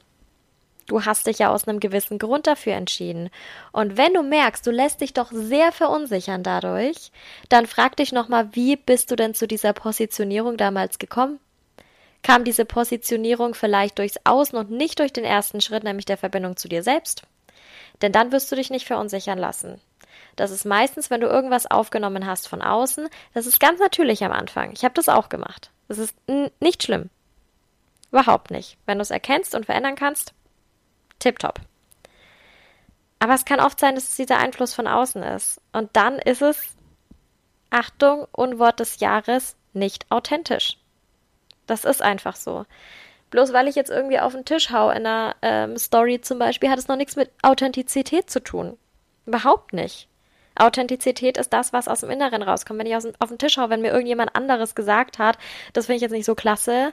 Du 0.87 1.05
hast 1.05 1.27
dich 1.27 1.39
ja 1.39 1.51
aus 1.51 1.67
einem 1.67 1.81
gewissen 1.81 2.19
Grund 2.19 2.47
dafür 2.47 2.75
entschieden. 2.75 3.31
Und 3.73 3.97
wenn 3.97 4.15
du 4.15 4.23
merkst, 4.23 4.67
du 4.67 4.71
lässt 4.71 5.01
dich 5.01 5.15
doch 5.15 5.31
sehr 5.33 5.73
verunsichern 5.73 6.43
dadurch, 6.43 7.13
dann 7.49 7.67
frag 7.67 7.97
dich 7.97 8.13
nochmal, 8.13 8.49
wie 8.53 8.77
bist 8.77 9.11
du 9.11 9.17
denn 9.17 9.35
zu 9.35 9.47
dieser 9.47 9.73
Positionierung 9.73 10.57
damals 10.57 10.99
gekommen? 10.99 11.39
Kam 12.23 12.45
diese 12.45 12.65
Positionierung 12.65 13.55
vielleicht 13.55 13.99
durchs 13.99 14.19
Außen 14.25 14.59
und 14.59 14.71
nicht 14.71 14.99
durch 14.99 15.13
den 15.13 15.25
ersten 15.25 15.61
Schritt, 15.61 15.83
nämlich 15.83 16.05
der 16.05 16.19
Verbindung 16.19 16.57
zu 16.57 16.69
dir 16.69 16.83
selbst? 16.83 17.23
Denn 18.01 18.13
dann 18.13 18.33
wirst 18.33 18.51
du 18.51 18.57
dich 18.57 18.71
nicht 18.71 18.87
verunsichern 18.87 19.39
lassen. 19.39 19.81
Das 20.37 20.51
ist 20.51 20.65
meistens, 20.65 21.11
wenn 21.11 21.21
du 21.21 21.27
irgendwas 21.27 21.71
aufgenommen 21.71 22.27
hast 22.27 22.49
von 22.49 22.63
außen, 22.63 23.09
das 23.35 23.47
ist 23.47 23.61
ganz 23.61 23.81
natürlich 23.81 24.25
am 24.25 24.33
Anfang. 24.33 24.73
Ich 24.73 24.85
habe 24.85 24.95
das 24.95 25.09
auch 25.09 25.29
gemacht. 25.29 25.71
Das 25.89 25.99
ist 25.99 26.17
nicht 26.61 26.83
schlimm. 26.83 27.11
Überhaupt 28.11 28.51
nicht. 28.51 28.79
Wenn 28.87 28.99
du 28.99 29.03
es 29.03 29.11
erkennst 29.11 29.55
und 29.55 29.67
verändern 29.67 29.95
kannst, 29.95 30.33
tipptopp. 31.19 31.61
Aber 33.19 33.35
es 33.35 33.45
kann 33.45 33.61
oft 33.61 33.79
sein, 33.79 33.95
dass 33.95 34.09
es 34.09 34.17
dieser 34.17 34.39
Einfluss 34.39 34.75
von 34.75 34.87
außen 34.87 35.23
ist. 35.23 35.61
Und 35.73 35.91
dann 35.95 36.19
ist 36.19 36.43
es, 36.43 36.75
Achtung, 37.71 38.27
Unwort 38.33 38.81
des 38.81 39.01
Jahres, 39.01 39.57
nicht 39.73 40.11
authentisch. 40.11 40.77
Das 41.67 41.85
ist 41.85 42.03
einfach 42.03 42.37
so. 42.37 42.67
Bloß 43.33 43.53
weil 43.55 43.67
ich 43.67 43.75
jetzt 43.75 43.91
irgendwie 43.91 44.21
auf 44.21 44.35
den 44.35 44.45
Tisch 44.45 44.71
hau 44.71 44.91
in 44.91 45.07
einer 45.07 45.35
ähm, 45.41 45.79
Story 45.79 46.21
zum 46.21 46.39
Beispiel, 46.39 46.71
hat 46.71 46.79
es 46.79 46.87
noch 46.87 46.97
nichts 46.97 47.17
mit 47.17 47.31
Authentizität 47.43 48.31
zu 48.31 48.43
tun. 48.43 48.77
Überhaupt 49.27 49.73
nicht. 49.73 50.07
Authentizität 50.55 51.39
ist 51.39 51.51
das, 51.51 51.73
was 51.73 51.89
aus 51.89 52.01
dem 52.01 52.11
Inneren 52.11 52.43
rauskommt. 52.43 52.79
Wenn 52.79 52.87
ich 52.87 52.95
aus, 52.95 53.09
auf 53.19 53.31
den 53.31 53.39
Tisch 53.39 53.57
hau, 53.57 53.71
wenn 53.71 53.81
mir 53.81 53.91
irgendjemand 53.91 54.37
anderes 54.37 54.75
gesagt 54.75 55.19
hat, 55.19 55.39
das 55.73 55.87
finde 55.87 55.97
ich 55.97 56.03
jetzt 56.03 56.13
nicht 56.13 56.27
so 56.27 56.35
klasse, 56.35 56.93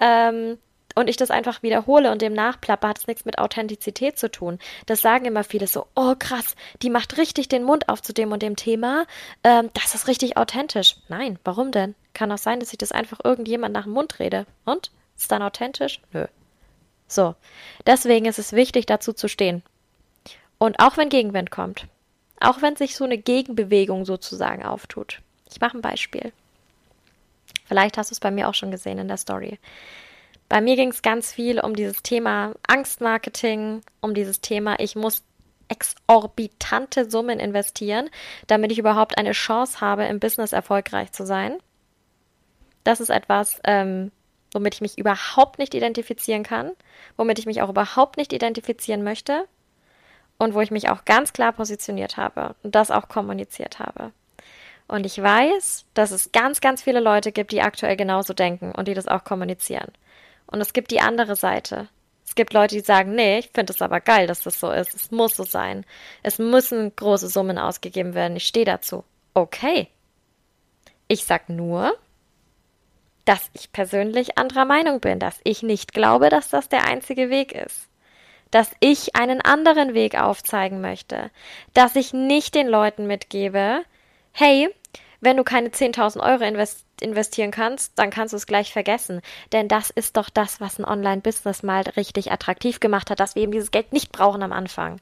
ähm, 0.00 0.58
und 0.94 1.08
ich 1.08 1.16
das 1.16 1.30
einfach 1.32 1.64
wiederhole 1.64 2.12
und 2.12 2.22
dem 2.22 2.32
nachplappe, 2.32 2.86
hat 2.86 2.98
es 2.98 3.06
nichts 3.08 3.24
mit 3.24 3.38
Authentizität 3.38 4.18
zu 4.18 4.30
tun. 4.30 4.60
Das 4.86 5.00
sagen 5.00 5.24
immer 5.24 5.42
viele 5.42 5.66
so, 5.66 5.86
oh 5.96 6.14
krass, 6.16 6.54
die 6.82 6.90
macht 6.90 7.18
richtig 7.18 7.48
den 7.48 7.64
Mund 7.64 7.88
auf 7.88 8.02
zu 8.02 8.12
dem 8.12 8.30
und 8.30 8.42
dem 8.42 8.54
Thema. 8.54 9.06
Ähm, 9.42 9.70
das 9.74 9.96
ist 9.96 10.06
richtig 10.06 10.36
authentisch. 10.36 10.96
Nein, 11.08 11.40
warum 11.44 11.72
denn? 11.72 11.96
Kann 12.14 12.30
auch 12.30 12.38
sein, 12.38 12.60
dass 12.60 12.72
ich 12.72 12.78
das 12.78 12.92
einfach 12.92 13.18
irgendjemand 13.24 13.74
nach 13.74 13.84
dem 13.84 13.94
Mund 13.94 14.20
rede. 14.20 14.46
Und? 14.64 14.92
Ist 15.16 15.30
dann 15.30 15.42
authentisch? 15.42 16.00
Nö. 16.12 16.26
So. 17.06 17.34
Deswegen 17.86 18.26
ist 18.26 18.38
es 18.38 18.52
wichtig, 18.52 18.86
dazu 18.86 19.12
zu 19.12 19.28
stehen. 19.28 19.62
Und 20.58 20.78
auch 20.78 20.96
wenn 20.96 21.08
Gegenwind 21.08 21.50
kommt. 21.50 21.86
Auch 22.40 22.62
wenn 22.62 22.76
sich 22.76 22.96
so 22.96 23.04
eine 23.04 23.18
Gegenbewegung 23.18 24.04
sozusagen 24.04 24.64
auftut. 24.64 25.20
Ich 25.50 25.60
mache 25.60 25.78
ein 25.78 25.82
Beispiel. 25.82 26.32
Vielleicht 27.64 27.98
hast 27.98 28.10
du 28.10 28.14
es 28.14 28.20
bei 28.20 28.30
mir 28.30 28.48
auch 28.48 28.54
schon 28.54 28.70
gesehen 28.70 28.98
in 28.98 29.08
der 29.08 29.16
Story. 29.16 29.58
Bei 30.48 30.60
mir 30.60 30.76
ging 30.76 30.90
es 30.90 31.02
ganz 31.02 31.32
viel 31.32 31.60
um 31.60 31.74
dieses 31.74 32.02
Thema 32.02 32.54
Angstmarketing, 32.66 33.82
um 34.00 34.14
dieses 34.14 34.40
Thema, 34.40 34.78
ich 34.80 34.96
muss 34.96 35.22
exorbitante 35.68 37.10
Summen 37.10 37.40
investieren, 37.40 38.10
damit 38.46 38.70
ich 38.72 38.78
überhaupt 38.78 39.16
eine 39.16 39.32
Chance 39.32 39.80
habe, 39.80 40.04
im 40.04 40.20
Business 40.20 40.52
erfolgreich 40.52 41.12
zu 41.12 41.24
sein. 41.24 41.56
Das 42.84 43.00
ist 43.00 43.08
etwas, 43.08 43.60
ähm, 43.64 44.12
womit 44.52 44.74
ich 44.74 44.80
mich 44.80 44.98
überhaupt 44.98 45.58
nicht 45.58 45.74
identifizieren 45.74 46.42
kann, 46.42 46.72
womit 47.16 47.38
ich 47.38 47.46
mich 47.46 47.62
auch 47.62 47.70
überhaupt 47.70 48.16
nicht 48.16 48.32
identifizieren 48.32 49.02
möchte 49.02 49.46
und 50.38 50.54
wo 50.54 50.60
ich 50.60 50.70
mich 50.70 50.88
auch 50.88 51.04
ganz 51.04 51.32
klar 51.32 51.52
positioniert 51.52 52.16
habe 52.16 52.54
und 52.62 52.74
das 52.74 52.90
auch 52.90 53.08
kommuniziert 53.08 53.78
habe. 53.78 54.12
Und 54.88 55.06
ich 55.06 55.20
weiß, 55.20 55.86
dass 55.94 56.10
es 56.10 56.32
ganz, 56.32 56.60
ganz 56.60 56.82
viele 56.82 57.00
Leute 57.00 57.32
gibt, 57.32 57.52
die 57.52 57.62
aktuell 57.62 57.96
genauso 57.96 58.34
denken 58.34 58.72
und 58.72 58.88
die 58.88 58.94
das 58.94 59.08
auch 59.08 59.24
kommunizieren. 59.24 59.90
Und 60.46 60.60
es 60.60 60.72
gibt 60.72 60.90
die 60.90 61.00
andere 61.00 61.34
Seite. 61.36 61.88
Es 62.26 62.34
gibt 62.34 62.52
Leute, 62.52 62.74
die 62.74 62.82
sagen, 62.82 63.14
nee, 63.14 63.38
ich 63.38 63.50
finde 63.54 63.72
es 63.72 63.82
aber 63.82 64.00
geil, 64.00 64.26
dass 64.26 64.40
das 64.40 64.58
so 64.58 64.70
ist. 64.70 64.94
Es 64.94 65.10
muss 65.10 65.36
so 65.36 65.44
sein. 65.44 65.84
Es 66.22 66.38
müssen 66.38 66.94
große 66.94 67.28
Summen 67.28 67.58
ausgegeben 67.58 68.14
werden. 68.14 68.36
Ich 68.36 68.46
stehe 68.46 68.66
dazu. 68.66 69.04
Okay. 69.34 69.88
Ich 71.08 71.24
sag 71.24 71.48
nur, 71.48 71.94
dass 73.24 73.50
ich 73.52 73.72
persönlich 73.72 74.38
anderer 74.38 74.64
Meinung 74.64 75.00
bin, 75.00 75.18
dass 75.18 75.40
ich 75.44 75.62
nicht 75.62 75.92
glaube, 75.92 76.28
dass 76.28 76.50
das 76.50 76.68
der 76.68 76.84
einzige 76.86 77.30
Weg 77.30 77.52
ist. 77.52 77.88
Dass 78.50 78.70
ich 78.80 79.16
einen 79.16 79.40
anderen 79.40 79.94
Weg 79.94 80.18
aufzeigen 80.18 80.80
möchte. 80.80 81.30
Dass 81.72 81.96
ich 81.96 82.12
nicht 82.12 82.54
den 82.54 82.68
Leuten 82.68 83.06
mitgebe, 83.06 83.82
hey, 84.32 84.68
wenn 85.20 85.36
du 85.36 85.44
keine 85.44 85.68
10.000 85.68 86.20
Euro 86.20 86.44
invest 86.44 86.84
investieren 87.00 87.50
kannst, 87.50 87.98
dann 87.98 88.10
kannst 88.10 88.32
du 88.32 88.36
es 88.36 88.46
gleich 88.46 88.72
vergessen. 88.72 89.22
Denn 89.52 89.68
das 89.68 89.90
ist 89.90 90.16
doch 90.16 90.30
das, 90.30 90.60
was 90.60 90.78
ein 90.78 90.84
Online-Business 90.84 91.62
mal 91.62 91.82
richtig 91.96 92.30
attraktiv 92.30 92.80
gemacht 92.80 93.10
hat, 93.10 93.20
dass 93.20 93.34
wir 93.34 93.42
eben 93.42 93.52
dieses 93.52 93.70
Geld 93.70 93.92
nicht 93.92 94.12
brauchen 94.12 94.42
am 94.42 94.52
Anfang, 94.52 95.00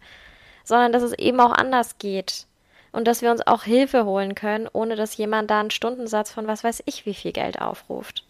sondern 0.64 0.92
dass 0.92 1.02
es 1.02 1.12
eben 1.12 1.40
auch 1.40 1.52
anders 1.52 1.98
geht. 1.98 2.46
Und 2.92 3.06
dass 3.06 3.22
wir 3.22 3.30
uns 3.30 3.46
auch 3.46 3.62
Hilfe 3.62 4.04
holen 4.04 4.34
können, 4.34 4.68
ohne 4.72 4.96
dass 4.96 5.16
jemand 5.16 5.50
da 5.50 5.60
einen 5.60 5.70
Stundensatz 5.70 6.32
von 6.32 6.46
was 6.46 6.64
weiß 6.64 6.82
ich 6.86 7.06
wie 7.06 7.14
viel 7.14 7.32
Geld 7.32 7.60
aufruft. 7.60 8.24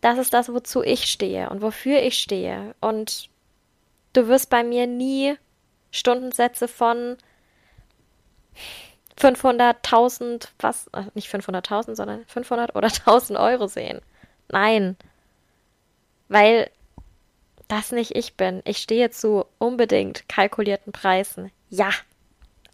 Das 0.00 0.18
ist 0.18 0.34
das, 0.34 0.52
wozu 0.52 0.82
ich 0.82 1.06
stehe 1.06 1.48
und 1.48 1.62
wofür 1.62 2.02
ich 2.02 2.18
stehe. 2.18 2.74
Und 2.80 3.30
du 4.12 4.28
wirst 4.28 4.50
bei 4.50 4.62
mir 4.62 4.86
nie 4.86 5.36
Stundensätze 5.90 6.68
von 6.68 7.16
500.000, 9.18 10.48
was, 10.58 10.88
äh, 10.88 11.04
nicht 11.14 11.32
500.000, 11.32 11.94
sondern 11.94 12.24
500 12.26 12.74
oder 12.76 12.88
1000 13.06 13.38
Euro 13.38 13.66
sehen. 13.66 14.00
Nein. 14.48 14.96
Weil 16.28 16.70
das 17.68 17.92
nicht 17.92 18.14
ich 18.14 18.34
bin. 18.34 18.60
Ich 18.64 18.78
stehe 18.78 19.10
zu 19.10 19.46
unbedingt 19.58 20.28
kalkulierten 20.28 20.92
Preisen. 20.92 21.50
Ja. 21.70 21.90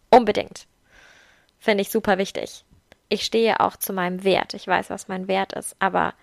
Unbedingt. 0.09 0.67
Finde 1.61 1.83
ich 1.83 1.91
super 1.91 2.17
wichtig. 2.17 2.65
Ich 3.07 3.23
stehe 3.23 3.59
auch 3.59 3.77
zu 3.77 3.93
meinem 3.93 4.23
Wert. 4.23 4.55
Ich 4.55 4.65
weiß, 4.65 4.89
was 4.89 5.07
mein 5.07 5.27
Wert 5.27 5.53
ist. 5.53 5.75
Aber 5.77 6.15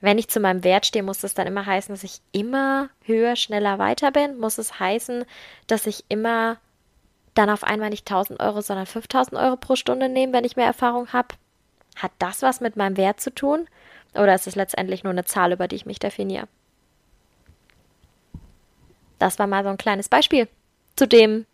wenn 0.00 0.16
ich 0.16 0.30
zu 0.30 0.40
meinem 0.40 0.64
Wert 0.64 0.86
stehe, 0.86 1.02
muss 1.02 1.20
das 1.20 1.34
dann 1.34 1.46
immer 1.46 1.66
heißen, 1.66 1.94
dass 1.94 2.02
ich 2.02 2.22
immer 2.32 2.88
höher, 3.04 3.36
schneller 3.36 3.78
weiter 3.78 4.10
bin? 4.10 4.38
Muss 4.38 4.56
es 4.56 4.80
heißen, 4.80 5.26
dass 5.66 5.86
ich 5.86 6.06
immer 6.08 6.56
dann 7.34 7.50
auf 7.50 7.62
einmal 7.62 7.90
nicht 7.90 8.10
1000 8.10 8.40
Euro, 8.40 8.62
sondern 8.62 8.86
5000 8.86 9.38
Euro 9.38 9.56
pro 9.58 9.76
Stunde 9.76 10.08
nehme, 10.08 10.32
wenn 10.32 10.44
ich 10.44 10.56
mehr 10.56 10.64
Erfahrung 10.64 11.12
habe? 11.12 11.34
Hat 11.94 12.12
das 12.18 12.40
was 12.40 12.62
mit 12.62 12.76
meinem 12.76 12.96
Wert 12.96 13.20
zu 13.20 13.34
tun? 13.34 13.68
Oder 14.14 14.34
ist 14.34 14.46
es 14.46 14.56
letztendlich 14.56 15.04
nur 15.04 15.12
eine 15.12 15.26
Zahl, 15.26 15.52
über 15.52 15.68
die 15.68 15.76
ich 15.76 15.84
mich 15.84 15.98
definiere? 15.98 16.48
Das 19.18 19.38
war 19.38 19.46
mal 19.46 19.62
so 19.62 19.68
ein 19.68 19.76
kleines 19.76 20.08
Beispiel 20.08 20.48
zu 20.96 21.06
dem, 21.06 21.44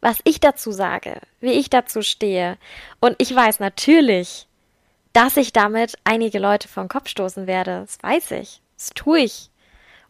was 0.00 0.18
ich 0.24 0.40
dazu 0.40 0.72
sage, 0.72 1.20
wie 1.40 1.52
ich 1.52 1.70
dazu 1.70 2.02
stehe. 2.02 2.58
Und 3.00 3.16
ich 3.18 3.34
weiß 3.34 3.60
natürlich, 3.60 4.46
dass 5.12 5.36
ich 5.36 5.52
damit 5.52 5.96
einige 6.04 6.38
Leute 6.38 6.68
den 6.68 6.88
Kopf 6.88 7.08
stoßen 7.08 7.46
werde. 7.46 7.80
Das 7.80 8.02
weiß 8.02 8.32
ich. 8.32 8.60
Das 8.76 8.90
tue 8.90 9.20
ich. 9.20 9.50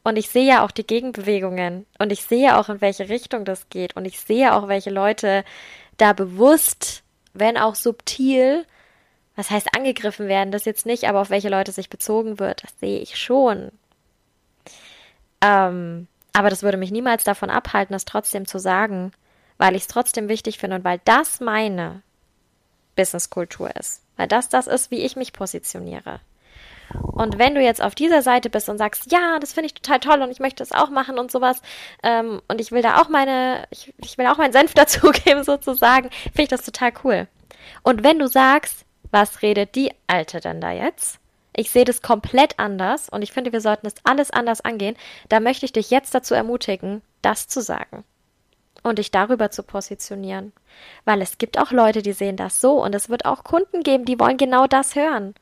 Und 0.02 0.16
ich 0.16 0.28
sehe 0.28 0.46
ja 0.46 0.64
auch 0.64 0.70
die 0.70 0.86
Gegenbewegungen. 0.86 1.86
Und 1.98 2.12
ich 2.12 2.22
sehe 2.22 2.58
auch, 2.58 2.68
in 2.68 2.80
welche 2.80 3.08
Richtung 3.08 3.44
das 3.44 3.68
geht. 3.68 3.96
Und 3.96 4.04
ich 4.04 4.20
sehe 4.20 4.54
auch, 4.54 4.68
welche 4.68 4.90
Leute 4.90 5.44
da 5.96 6.12
bewusst, 6.12 7.02
wenn 7.34 7.56
auch 7.56 7.74
subtil, 7.74 8.66
was 9.34 9.50
heißt 9.50 9.68
angegriffen 9.76 10.28
werden, 10.28 10.50
das 10.50 10.64
jetzt 10.64 10.86
nicht, 10.86 11.08
aber 11.08 11.20
auf 11.20 11.30
welche 11.30 11.48
Leute 11.48 11.72
sich 11.72 11.90
bezogen 11.90 12.38
wird, 12.38 12.64
das 12.64 12.72
sehe 12.80 12.98
ich 13.00 13.16
schon. 13.16 13.70
Ähm, 15.40 16.08
aber 16.32 16.50
das 16.50 16.62
würde 16.62 16.78
mich 16.78 16.90
niemals 16.90 17.24
davon 17.24 17.50
abhalten, 17.50 17.92
das 17.92 18.04
trotzdem 18.04 18.46
zu 18.46 18.58
sagen, 18.58 19.12
weil 19.58 19.74
ich 19.74 19.82
es 19.82 19.88
trotzdem 19.88 20.28
wichtig 20.28 20.58
finde 20.58 20.76
und 20.76 20.84
weil 20.84 21.00
das 21.04 21.40
meine 21.40 22.02
Businesskultur 22.96 23.74
ist. 23.76 24.02
Weil 24.16 24.28
das 24.28 24.48
das 24.48 24.66
ist, 24.66 24.90
wie 24.90 25.02
ich 25.02 25.16
mich 25.16 25.32
positioniere. 25.32 26.20
Und 27.02 27.38
wenn 27.38 27.54
du 27.54 27.60
jetzt 27.60 27.82
auf 27.82 27.94
dieser 27.94 28.22
Seite 28.22 28.48
bist 28.48 28.68
und 28.68 28.78
sagst, 28.78 29.10
ja, 29.10 29.38
das 29.40 29.52
finde 29.52 29.66
ich 29.66 29.74
total 29.74 29.98
toll 29.98 30.22
und 30.22 30.30
ich 30.30 30.38
möchte 30.38 30.62
das 30.62 30.72
auch 30.72 30.90
machen 30.90 31.18
und 31.18 31.32
sowas, 31.32 31.60
ähm, 32.02 32.40
und 32.48 32.60
ich 32.60 32.70
will 32.70 32.82
da 32.82 33.00
auch 33.00 33.08
meine, 33.08 33.66
ich, 33.70 33.92
ich 33.98 34.16
will 34.18 34.26
auch 34.26 34.38
meinen 34.38 34.52
Senf 34.52 34.72
dazugeben 34.74 35.42
sozusagen, 35.42 36.10
finde 36.22 36.42
ich 36.42 36.48
das 36.48 36.64
total 36.64 36.92
cool. 37.04 37.26
Und 37.82 38.04
wenn 38.04 38.18
du 38.18 38.28
sagst, 38.28 38.84
was 39.10 39.42
redet 39.42 39.74
die 39.74 39.92
Alte 40.06 40.40
denn 40.40 40.60
da 40.60 40.70
jetzt? 40.70 41.18
Ich 41.54 41.70
sehe 41.70 41.84
das 41.84 42.02
komplett 42.02 42.58
anders 42.58 43.08
und 43.08 43.22
ich 43.22 43.32
finde, 43.32 43.52
wir 43.52 43.60
sollten 43.60 43.86
das 43.86 43.94
alles 44.04 44.30
anders 44.30 44.60
angehen. 44.60 44.96
Da 45.28 45.40
möchte 45.40 45.64
ich 45.64 45.72
dich 45.72 45.90
jetzt 45.90 46.14
dazu 46.14 46.34
ermutigen, 46.34 47.02
das 47.22 47.48
zu 47.48 47.62
sagen 47.62 48.04
und 48.82 48.98
dich 48.98 49.10
darüber 49.10 49.50
zu 49.50 49.62
positionieren. 49.62 50.52
Weil 51.04 51.22
es 51.22 51.38
gibt 51.38 51.58
auch 51.58 51.72
Leute, 51.72 52.02
die 52.02 52.12
sehen 52.12 52.36
das 52.36 52.60
so 52.60 52.82
und 52.82 52.94
es 52.94 53.08
wird 53.08 53.24
auch 53.24 53.44
Kunden 53.44 53.82
geben, 53.82 54.04
die 54.04 54.18
wollen 54.18 54.36
genau 54.36 54.66
das 54.66 54.94
hören. 54.94 55.34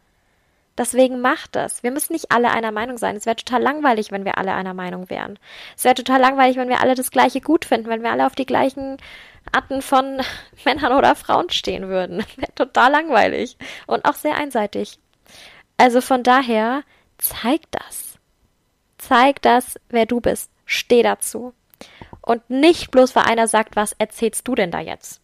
Deswegen 0.77 1.21
macht 1.21 1.55
das. 1.55 1.85
Wir 1.85 1.93
müssen 1.93 2.15
nicht 2.15 2.33
alle 2.33 2.51
einer 2.51 2.73
Meinung 2.73 2.99
sein. 2.99 3.15
Es 3.15 3.27
wäre 3.27 3.37
total 3.37 3.63
langweilig, 3.63 4.11
wenn 4.11 4.25
wir 4.25 4.39
alle 4.39 4.55
einer 4.55 4.75
Meinung 4.75 5.09
wären. 5.09 5.39
Es 5.77 5.85
wäre 5.85 5.95
total 5.95 6.21
langweilig, 6.21 6.57
wenn 6.57 6.69
wir 6.69 6.81
alle 6.81 6.97
das 6.97 7.13
Gleiche 7.13 7.41
gut 7.41 7.65
finden, 7.65 7.89
wenn 7.89 8.03
wir 8.03 8.11
alle 8.11 8.27
auf 8.27 8.35
die 8.35 8.47
gleichen 8.47 8.97
Arten 9.53 9.83
von 9.83 10.21
Männern 10.65 10.93
oder 10.93 11.15
Frauen 11.15 11.51
stehen 11.51 11.89
würden. 11.89 12.25
Wäre 12.37 12.55
total 12.55 12.91
langweilig 12.91 13.57
und 13.87 14.05
auch 14.05 14.15
sehr 14.15 14.37
einseitig. 14.37 14.99
Also 15.77 16.01
von 16.01 16.23
daher, 16.23 16.83
zeig 17.19 17.61
das. 17.71 18.19
Zeig 18.99 19.43
das, 19.43 19.79
wer 19.91 20.07
du 20.07 20.21
bist. 20.21 20.51
Steh 20.67 21.03
dazu. 21.03 21.53
Und 22.25 22.49
nicht 22.49 22.91
bloß, 22.91 23.15
weil 23.15 23.25
einer 23.25 23.47
sagt, 23.47 23.77
was 23.77 23.95
erzählst 23.99 24.49
du 24.49 24.55
denn 24.55 24.71
da 24.71 24.81
jetzt? 24.81 25.21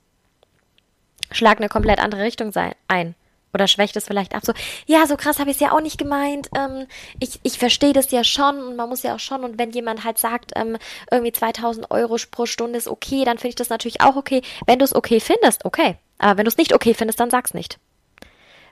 Schlag 1.33 1.59
eine 1.59 1.69
komplett 1.69 1.99
andere 1.99 2.23
Richtung 2.23 2.53
ein. 2.89 3.15
Oder 3.53 3.67
schwächt 3.67 3.97
es 3.97 4.07
vielleicht 4.07 4.35
ab, 4.35 4.43
so, 4.45 4.53
ja, 4.87 5.07
so 5.07 5.17
krass 5.17 5.41
habe 5.41 5.51
ich 5.51 5.57
es 5.57 5.61
ja 5.61 5.73
auch 5.73 5.81
nicht 5.81 5.99
gemeint. 5.99 6.49
Ähm, 6.55 6.87
ich 7.19 7.41
ich 7.43 7.59
verstehe 7.59 7.93
das 7.93 8.11
ja 8.13 8.23
schon 8.23 8.63
und 8.63 8.77
man 8.77 8.89
muss 8.89 9.03
ja 9.03 9.15
auch 9.15 9.21
schon. 9.21 9.43
Und 9.43 9.59
wenn 9.59 9.71
jemand 9.71 10.05
halt 10.05 10.19
sagt, 10.19 10.53
ähm, 10.55 10.77
irgendwie 11.11 11.33
2000 11.33 11.91
Euro 11.91 12.17
pro 12.31 12.47
Stunde 12.47 12.79
ist 12.79 12.87
okay, 12.87 13.25
dann 13.25 13.39
finde 13.39 13.51
ich 13.51 13.55
das 13.57 13.71
natürlich 13.71 14.03
auch 14.03 14.15
okay. 14.15 14.43
Wenn 14.67 14.79
du 14.79 14.85
es 14.85 14.95
okay 14.95 15.19
findest, 15.19 15.65
okay. 15.65 15.97
Aber 16.19 16.39
wenn 16.39 16.45
du 16.45 16.51
es 16.51 16.59
nicht 16.59 16.75
okay 16.75 16.95
findest, 16.95 17.19
dann 17.19 17.31
sag's 17.31 17.55
nicht. 17.55 17.79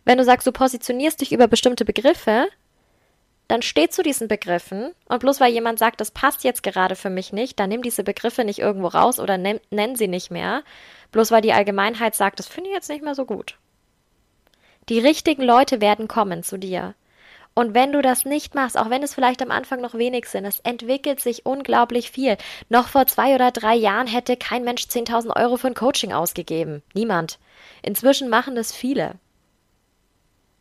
Wenn 0.05 0.19
du 0.19 0.25
sagst, 0.25 0.47
du 0.47 0.53
positionierst 0.53 1.21
dich 1.21 1.33
über 1.33 1.49
bestimmte 1.49 1.85
Begriffe, 1.85 2.49
dann 3.49 3.63
steh 3.63 3.89
zu 3.89 4.03
diesen 4.03 4.29
Begriffen 4.29 4.95
und 5.09 5.21
bloß 5.21 5.41
weil 5.41 5.53
jemand 5.53 5.79
sagt, 5.79 6.01
das 6.01 6.11
passt 6.11 6.45
jetzt 6.45 6.63
gerade 6.63 6.95
für 6.95 7.11
mich 7.11 7.33
nicht, 7.33 7.59
dann 7.59 7.71
nimm 7.71 7.83
diese 7.83 8.05
Begriffe 8.05 8.45
nicht 8.45 8.59
irgendwo 8.59 8.89
raus 8.89 9.19
oder 9.19 9.39
nenn, 9.39 9.97
sie 9.97 10.09
nicht 10.09 10.31
mehr, 10.31 10.63
bloß 11.13 11.31
weil 11.31 11.41
die 11.41 11.55
Allgemeinheit 11.55 12.15
sagt, 12.15 12.39
das 12.39 12.47
finde 12.47 12.71
ich 12.71 12.77
jetzt 12.77 12.91
nicht 12.91 13.03
mehr 13.03 13.15
so 13.15 13.25
gut. 13.25 13.57
Die 14.91 15.01
richtigen 15.01 15.43
Leute 15.43 15.81
werden 15.81 16.09
kommen 16.09 16.43
zu 16.43 16.59
dir. 16.59 16.95
Und 17.55 17.75
wenn 17.75 17.93
du 17.93 18.03
das 18.03 18.25
nicht 18.25 18.55
machst, 18.55 18.79
auch 18.79 18.89
wenn 18.89 19.03
es 19.03 19.15
vielleicht 19.15 19.43
am 19.43 19.51
Anfang 19.51 19.81
noch 19.81 19.95
wenig 19.95 20.27
sind, 20.27 20.45
es 20.45 20.61
entwickelt 20.61 21.19
sich 21.21 21.45
unglaublich 21.45 22.11
viel. 22.11 22.37
Noch 22.69 22.87
vor 22.87 23.07
zwei 23.07 23.35
oder 23.35 23.51
drei 23.51 23.75
Jahren 23.75 24.07
hätte 24.07 24.37
kein 24.37 24.63
Mensch 24.63 24.83
10.000 24.85 25.35
Euro 25.37 25.57
für 25.57 25.67
ein 25.67 25.75
Coaching 25.75 26.13
ausgegeben. 26.13 26.83
Niemand. 26.95 27.41
Inzwischen 27.83 28.29
machen 28.29 28.55
das 28.55 28.73
viele. 28.73 29.17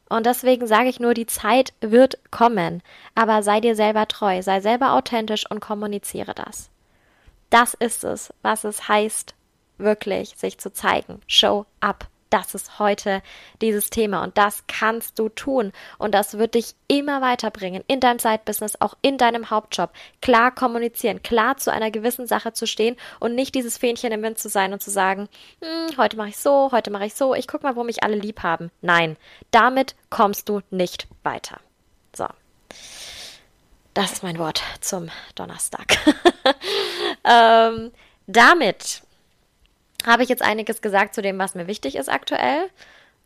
Und 0.09 0.25
deswegen 0.25 0.67
sage 0.67 0.89
ich 0.89 0.99
nur, 0.99 1.13
die 1.13 1.25
Zeit 1.25 1.73
wird 1.81 2.19
kommen. 2.31 2.81
Aber 3.15 3.43
sei 3.43 3.59
dir 3.59 3.75
selber 3.75 4.07
treu, 4.07 4.41
sei 4.41 4.61
selber 4.61 4.93
authentisch 4.93 5.49
und 5.49 5.59
kommuniziere 5.59 6.33
das. 6.33 6.69
Das 7.49 7.73
ist 7.73 8.03
es, 8.03 8.33
was 8.41 8.63
es 8.63 8.87
heißt, 8.87 9.35
wirklich 9.77 10.35
sich 10.37 10.57
zu 10.57 10.71
zeigen. 10.71 11.21
Show 11.27 11.65
up 11.79 12.07
das 12.29 12.55
ist 12.55 12.79
heute 12.79 13.21
dieses 13.61 13.89
Thema 13.89 14.23
und 14.23 14.37
das 14.37 14.63
kannst 14.67 15.19
du 15.19 15.29
tun 15.29 15.71
und 15.97 16.13
das 16.13 16.37
wird 16.37 16.55
dich 16.55 16.75
immer 16.87 17.21
weiterbringen 17.21 17.83
in 17.87 17.99
deinem 17.99 18.19
Side-Business, 18.19 18.79
auch 18.79 18.95
in 19.01 19.17
deinem 19.17 19.49
Hauptjob. 19.49 19.91
Klar 20.21 20.53
kommunizieren, 20.53 21.23
klar 21.23 21.57
zu 21.57 21.71
einer 21.71 21.91
gewissen 21.91 22.27
Sache 22.27 22.53
zu 22.53 22.67
stehen 22.67 22.95
und 23.19 23.35
nicht 23.35 23.55
dieses 23.55 23.77
Fähnchen 23.77 24.11
im 24.11 24.23
Wind 24.23 24.39
zu 24.39 24.49
sein 24.49 24.73
und 24.73 24.81
zu 24.81 24.89
sagen, 24.89 25.29
hm, 25.61 25.97
heute 25.97 26.17
mache 26.17 26.29
ich 26.29 26.37
so, 26.37 26.69
heute 26.71 26.91
mache 26.91 27.05
ich 27.05 27.15
so, 27.15 27.33
ich 27.33 27.47
guck 27.47 27.63
mal, 27.63 27.75
wo 27.75 27.83
mich 27.83 28.03
alle 28.03 28.15
lieb 28.15 28.43
haben. 28.43 28.71
Nein, 28.81 29.17
damit 29.51 29.95
kommst 30.09 30.49
du 30.49 30.61
nicht 30.69 31.07
weiter. 31.23 31.59
So. 32.15 32.27
Das 33.93 34.11
ist 34.13 34.23
mein 34.23 34.37
Wort 34.37 34.61
zum 34.79 35.09
Donnerstag. 35.33 35.97
ähm, 37.23 37.91
damit 38.27 39.01
habe 40.05 40.23
ich 40.23 40.29
jetzt 40.29 40.41
einiges 40.41 40.81
gesagt 40.81 41.15
zu 41.15 41.21
dem, 41.21 41.39
was 41.39 41.55
mir 41.55 41.67
wichtig 41.67 41.95
ist 41.95 42.09
aktuell. 42.09 42.69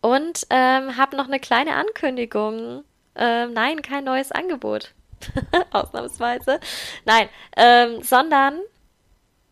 Und 0.01 0.47
ähm, 0.49 0.97
habe 0.97 1.15
noch 1.15 1.27
eine 1.27 1.39
kleine 1.39 1.75
Ankündigung. 1.75 2.84
Ähm, 3.15 3.53
nein, 3.53 3.81
kein 3.81 4.03
neues 4.03 4.31
Angebot. 4.31 4.93
Ausnahmsweise. 5.71 6.60
Nein, 7.05 7.29
ähm, 7.55 8.01
sondern 8.01 8.60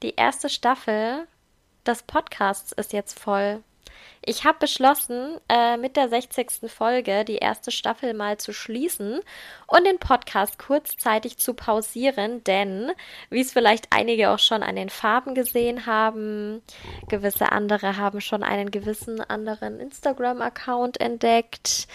die 0.02 0.16
erste 0.16 0.50
Staffel 0.50 1.28
des 1.86 2.04
Podcasts 2.04 2.72
ist 2.72 2.94
jetzt 2.94 3.20
voll. 3.20 3.64
Ich 4.30 4.44
habe 4.44 4.60
beschlossen, 4.60 5.40
äh, 5.50 5.76
mit 5.76 5.98
der 5.98 6.08
60. 6.08 6.70
Folge 6.70 7.26
die 7.26 7.38
erste 7.38 7.72
Staffel 7.72 8.14
mal 8.14 8.38
zu 8.38 8.54
schließen 8.54 9.22
und 9.66 9.88
den 9.88 9.98
Podcast 9.98 10.60
kurzzeitig 10.60 11.40
zu 11.40 11.56
pausieren, 11.56 12.44
denn, 12.44 12.92
wie 13.32 13.42
es 13.42 13.54
vielleicht 13.54 13.88
einige 13.90 14.30
auch 14.30 14.38
schon 14.38 14.62
an 14.62 14.76
den 14.76 14.92
Farben 14.92 15.34
gesehen 15.34 15.88
haben, 15.88 16.62
gewisse 17.08 17.52
andere 17.52 17.98
haben 17.98 18.22
schon 18.22 18.44
einen 18.44 18.70
gewissen 18.70 19.20
anderen 19.20 19.80
Instagram-Account 19.80 21.02
entdeckt, 21.02 21.88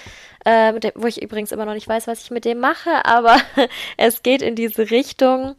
äh, 0.45 0.77
dem, 0.81 0.91
wo 0.97 1.07
ich 1.07 1.23
übrigens 1.23 1.53
immer 1.53 1.67
noch 1.67 1.75
nicht 1.75 1.87
weiß, 1.87 2.09
was 2.09 2.25
ich 2.25 2.33
mit 2.33 2.45
dem 2.45 2.59
mache, 2.59 3.05
aber 3.05 3.41
es 3.97 4.25
geht 4.25 4.43
in 4.43 4.57
diese 4.57 4.91
Richtung. 4.91 5.55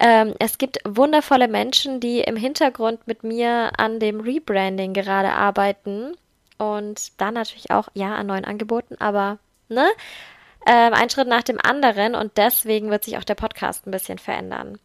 Ähm, 0.00 0.34
es 0.38 0.58
gibt 0.58 0.78
wundervolle 0.84 1.48
Menschen, 1.48 2.00
die 2.00 2.20
im 2.20 2.36
Hintergrund 2.36 3.06
mit 3.06 3.24
mir 3.24 3.72
an 3.76 3.98
dem 3.98 4.20
Rebranding 4.20 4.92
gerade 4.92 5.32
arbeiten 5.32 6.14
und 6.58 7.20
dann 7.20 7.34
natürlich 7.34 7.70
auch, 7.70 7.88
ja, 7.94 8.14
an 8.14 8.26
neuen 8.26 8.44
Angeboten, 8.44 8.96
aber, 8.98 9.38
ne? 9.68 9.88
Ähm, 10.66 10.92
ein 10.92 11.08
Schritt 11.08 11.28
nach 11.28 11.42
dem 11.42 11.58
anderen 11.62 12.14
und 12.14 12.36
deswegen 12.36 12.90
wird 12.90 13.04
sich 13.04 13.16
auch 13.16 13.24
der 13.24 13.36
Podcast 13.36 13.86
ein 13.86 13.90
bisschen 13.90 14.18
verändern. 14.18 14.78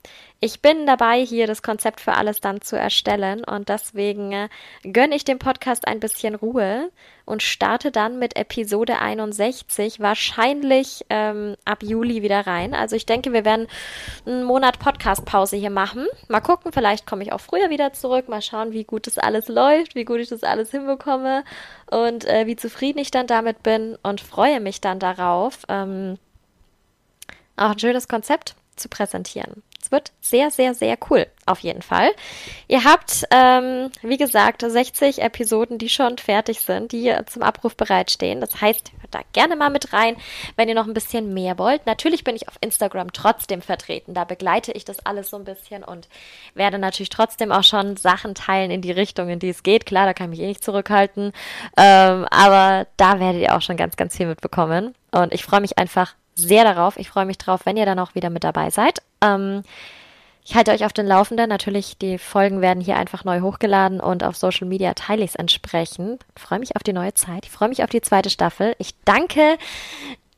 Ich 0.46 0.60
bin 0.60 0.86
dabei, 0.86 1.26
hier 1.26 1.48
das 1.48 1.62
Konzept 1.62 2.02
für 2.02 2.16
alles 2.16 2.42
dann 2.42 2.60
zu 2.60 2.78
erstellen 2.78 3.46
und 3.46 3.70
deswegen 3.70 4.34
äh, 4.34 4.50
gönne 4.84 5.16
ich 5.16 5.24
dem 5.24 5.40
Podcast 5.40 5.88
ein 5.88 6.02
bisschen 6.02 6.36
Ruhe 6.36 6.92
und 7.24 7.42
starte 7.42 7.92
dann 7.94 8.20
mit 8.20 8.36
Episode 8.36 9.00
61 9.00 10.02
wahrscheinlich 10.02 11.06
ähm, 11.10 11.56
ab 11.64 11.82
Juli 11.82 12.24
wieder 12.24 12.46
rein. 12.46 12.74
Also 12.74 12.98
ich 12.98 13.06
denke, 13.06 13.32
wir 13.32 13.46
werden 13.46 13.68
einen 14.26 14.44
Monat 14.44 14.80
Podcast-Pause 14.80 15.56
hier 15.56 15.70
machen. 15.70 16.08
Mal 16.28 16.42
gucken, 16.42 16.74
vielleicht 16.74 17.08
komme 17.08 17.24
ich 17.24 17.32
auch 17.32 17.40
früher 17.40 17.70
wieder 17.70 17.94
zurück. 17.94 18.28
Mal 18.28 18.42
schauen, 18.42 18.74
wie 18.74 18.84
gut 18.84 19.08
das 19.08 19.18
alles 19.18 19.48
läuft, 19.48 19.96
wie 19.96 20.04
gut 20.04 20.20
ich 20.20 20.28
das 20.28 20.44
alles 20.44 20.72
hinbekomme 20.72 21.46
und 21.90 22.26
äh, 22.26 22.48
wie 22.48 22.58
zufrieden 22.58 23.00
ich 23.00 23.12
dann 23.12 23.28
damit 23.28 23.64
bin 23.64 23.98
und 24.04 24.20
freue 24.20 24.60
mich 24.60 24.82
dann 24.82 25.00
darauf. 25.00 25.60
Ähm, 25.70 26.18
auch 27.56 27.72
ein 27.72 27.80
schönes 27.80 28.10
Konzept 28.10 28.56
zu 28.76 28.90
präsentieren. 28.90 29.64
Es 29.84 29.92
wird 29.92 30.14
sehr, 30.22 30.50
sehr, 30.50 30.74
sehr 30.74 30.98
cool. 31.10 31.28
Auf 31.46 31.60
jeden 31.60 31.82
Fall. 31.82 32.12
Ihr 32.70 32.86
habt, 32.86 33.26
ähm, 33.32 33.92
wie 34.02 34.16
gesagt, 34.16 34.62
60 34.66 35.22
Episoden, 35.22 35.78
die 35.78 35.90
schon 35.90 36.18
fertig 36.18 36.62
sind, 36.62 36.94
die 36.94 37.14
zum 37.26 37.44
Abruf 37.44 37.76
bereitstehen. 37.76 38.40
Das 38.40 38.62
heißt, 38.62 38.94
hört 39.02 39.14
da 39.14 39.20
gerne 39.34 39.58
mal 39.58 39.70
mit 39.70 39.92
rein, 39.92 40.16
wenn 40.56 40.70
ihr 40.70 40.76
noch 40.76 40.88
ein 40.88 40.94
bisschen 40.94 41.34
mehr 41.34 41.58
wollt. 41.58 41.86
Natürlich 41.86 42.24
bin 42.24 42.38
ich 42.38 42.48
auf 42.48 42.56
Instagram 42.62 43.12
trotzdem 43.12 43.62
vertreten. 43.62 44.14
Da 44.14 44.24
begleite 44.24 44.72
ich 44.72 44.86
das 44.86 45.06
alles 45.06 45.30
so 45.30 45.36
ein 45.36 45.44
bisschen 45.44 45.84
und 45.84 46.08
werde 46.56 46.80
natürlich 46.80 47.10
trotzdem 47.10 47.52
auch 47.52 47.66
schon 47.66 47.98
Sachen 47.98 48.36
teilen 48.36 48.72
in 48.72 48.82
die 48.82 48.92
Richtung, 48.92 49.28
in 49.28 49.40
die 49.40 49.50
es 49.50 49.64
geht. 49.64 49.86
Klar, 49.86 50.06
da 50.06 50.14
kann 50.14 50.32
ich 50.32 50.40
mich 50.40 50.46
eh 50.46 50.48
nicht 50.48 50.64
zurückhalten. 50.64 51.34
Ähm, 51.76 52.26
aber 52.32 52.88
da 52.96 53.20
werdet 53.20 53.42
ihr 53.42 53.54
auch 53.54 53.62
schon 53.62 53.76
ganz, 53.76 53.98
ganz 53.98 54.16
viel 54.16 54.28
mitbekommen. 54.28 54.96
Und 55.12 55.34
ich 55.34 55.44
freue 55.44 55.60
mich 55.60 55.78
einfach 55.78 56.16
sehr 56.36 56.64
darauf. 56.64 56.98
Ich 56.98 57.10
freue 57.10 57.26
mich 57.26 57.38
drauf, 57.38 57.62
wenn 57.66 57.78
ihr 57.78 57.86
dann 57.86 58.00
auch 58.00 58.16
wieder 58.16 58.30
mit 58.30 58.44
dabei 58.44 58.70
seid. 58.70 59.02
Ähm, 59.22 59.64
ich 60.46 60.56
halte 60.56 60.72
euch 60.72 60.86
auf 60.86 60.94
den 60.94 61.08
Laufenden. 61.08 61.48
Natürlich, 61.48 61.98
die 61.98 62.18
Folgen 62.18 62.62
werden 62.62 62.82
hier 62.82 62.98
einfach 62.98 63.24
neu 63.24 63.42
hochgeladen 63.42 64.02
und 64.02 64.24
auf 64.24 64.36
Social 64.36 64.68
Media 64.68 64.94
teile 64.94 65.24
ich 65.24 65.32
es 65.32 65.36
entsprechend. 65.36 66.26
Ich 66.36 66.42
freue 66.42 66.60
mich 66.60 66.76
auf 66.76 66.84
die 66.84 66.94
neue 66.94 67.14
Zeit. 67.14 67.46
Ich 67.46 67.52
freue 67.52 67.70
mich 67.70 67.84
auf 67.84 67.90
die 67.90 68.02
zweite 68.02 68.30
Staffel. 68.30 68.76
Ich 68.78 68.94
danke 69.06 69.58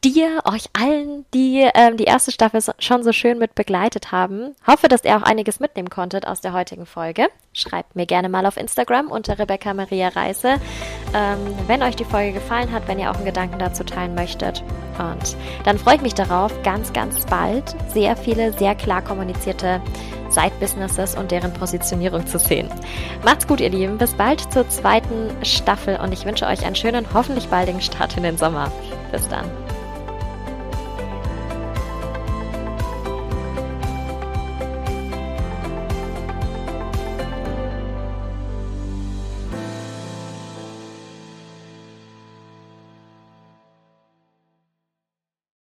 dir, 0.05 0.41
euch 0.45 0.65
allen, 0.73 1.25
die 1.33 1.67
ähm, 1.73 1.97
die 1.97 2.03
erste 2.03 2.31
Staffel 2.31 2.61
schon 2.77 3.03
so 3.03 3.11
schön 3.11 3.39
mit 3.39 3.55
begleitet 3.55 4.11
haben. 4.11 4.55
Hoffe, 4.67 4.87
dass 4.87 5.03
ihr 5.03 5.17
auch 5.17 5.23
einiges 5.23 5.59
mitnehmen 5.59 5.89
konntet 5.89 6.27
aus 6.27 6.41
der 6.41 6.53
heutigen 6.53 6.85
Folge. 6.85 7.27
Schreibt 7.53 7.95
mir 7.95 8.05
gerne 8.05 8.29
mal 8.29 8.45
auf 8.45 8.57
Instagram 8.57 9.07
unter 9.07 9.39
Rebecca 9.39 9.73
Maria 9.73 10.09
Reise, 10.09 10.59
ähm, 11.13 11.39
wenn 11.65 11.81
euch 11.81 11.95
die 11.95 12.05
Folge 12.05 12.33
gefallen 12.33 12.71
hat, 12.71 12.87
wenn 12.87 12.99
ihr 12.99 13.09
auch 13.09 13.15
einen 13.15 13.25
Gedanken 13.25 13.57
dazu 13.57 13.83
teilen 13.83 14.13
möchtet. 14.13 14.63
Und 14.99 15.35
dann 15.63 15.79
freue 15.79 15.95
ich 15.95 16.01
mich 16.01 16.13
darauf, 16.13 16.51
ganz, 16.61 16.93
ganz 16.93 17.25
bald 17.25 17.75
sehr 17.91 18.15
viele, 18.15 18.53
sehr 18.53 18.75
klar 18.75 19.01
kommunizierte 19.01 19.81
Side-Businesses 20.29 21.15
und 21.15 21.31
deren 21.31 21.53
Positionierung 21.53 22.27
zu 22.27 22.37
sehen. 22.37 22.69
Macht's 23.23 23.47
gut, 23.47 23.59
ihr 23.59 23.69
Lieben. 23.69 23.97
Bis 23.97 24.13
bald 24.13 24.51
zur 24.53 24.69
zweiten 24.69 25.31
Staffel 25.43 25.97
und 25.97 26.11
ich 26.11 26.25
wünsche 26.25 26.45
euch 26.45 26.63
einen 26.63 26.75
schönen, 26.75 27.07
hoffentlich 27.13 27.47
baldigen 27.47 27.81
Start 27.81 28.15
in 28.17 28.23
den 28.23 28.37
Sommer. 28.37 28.71
Bis 29.11 29.27
dann. 29.29 29.64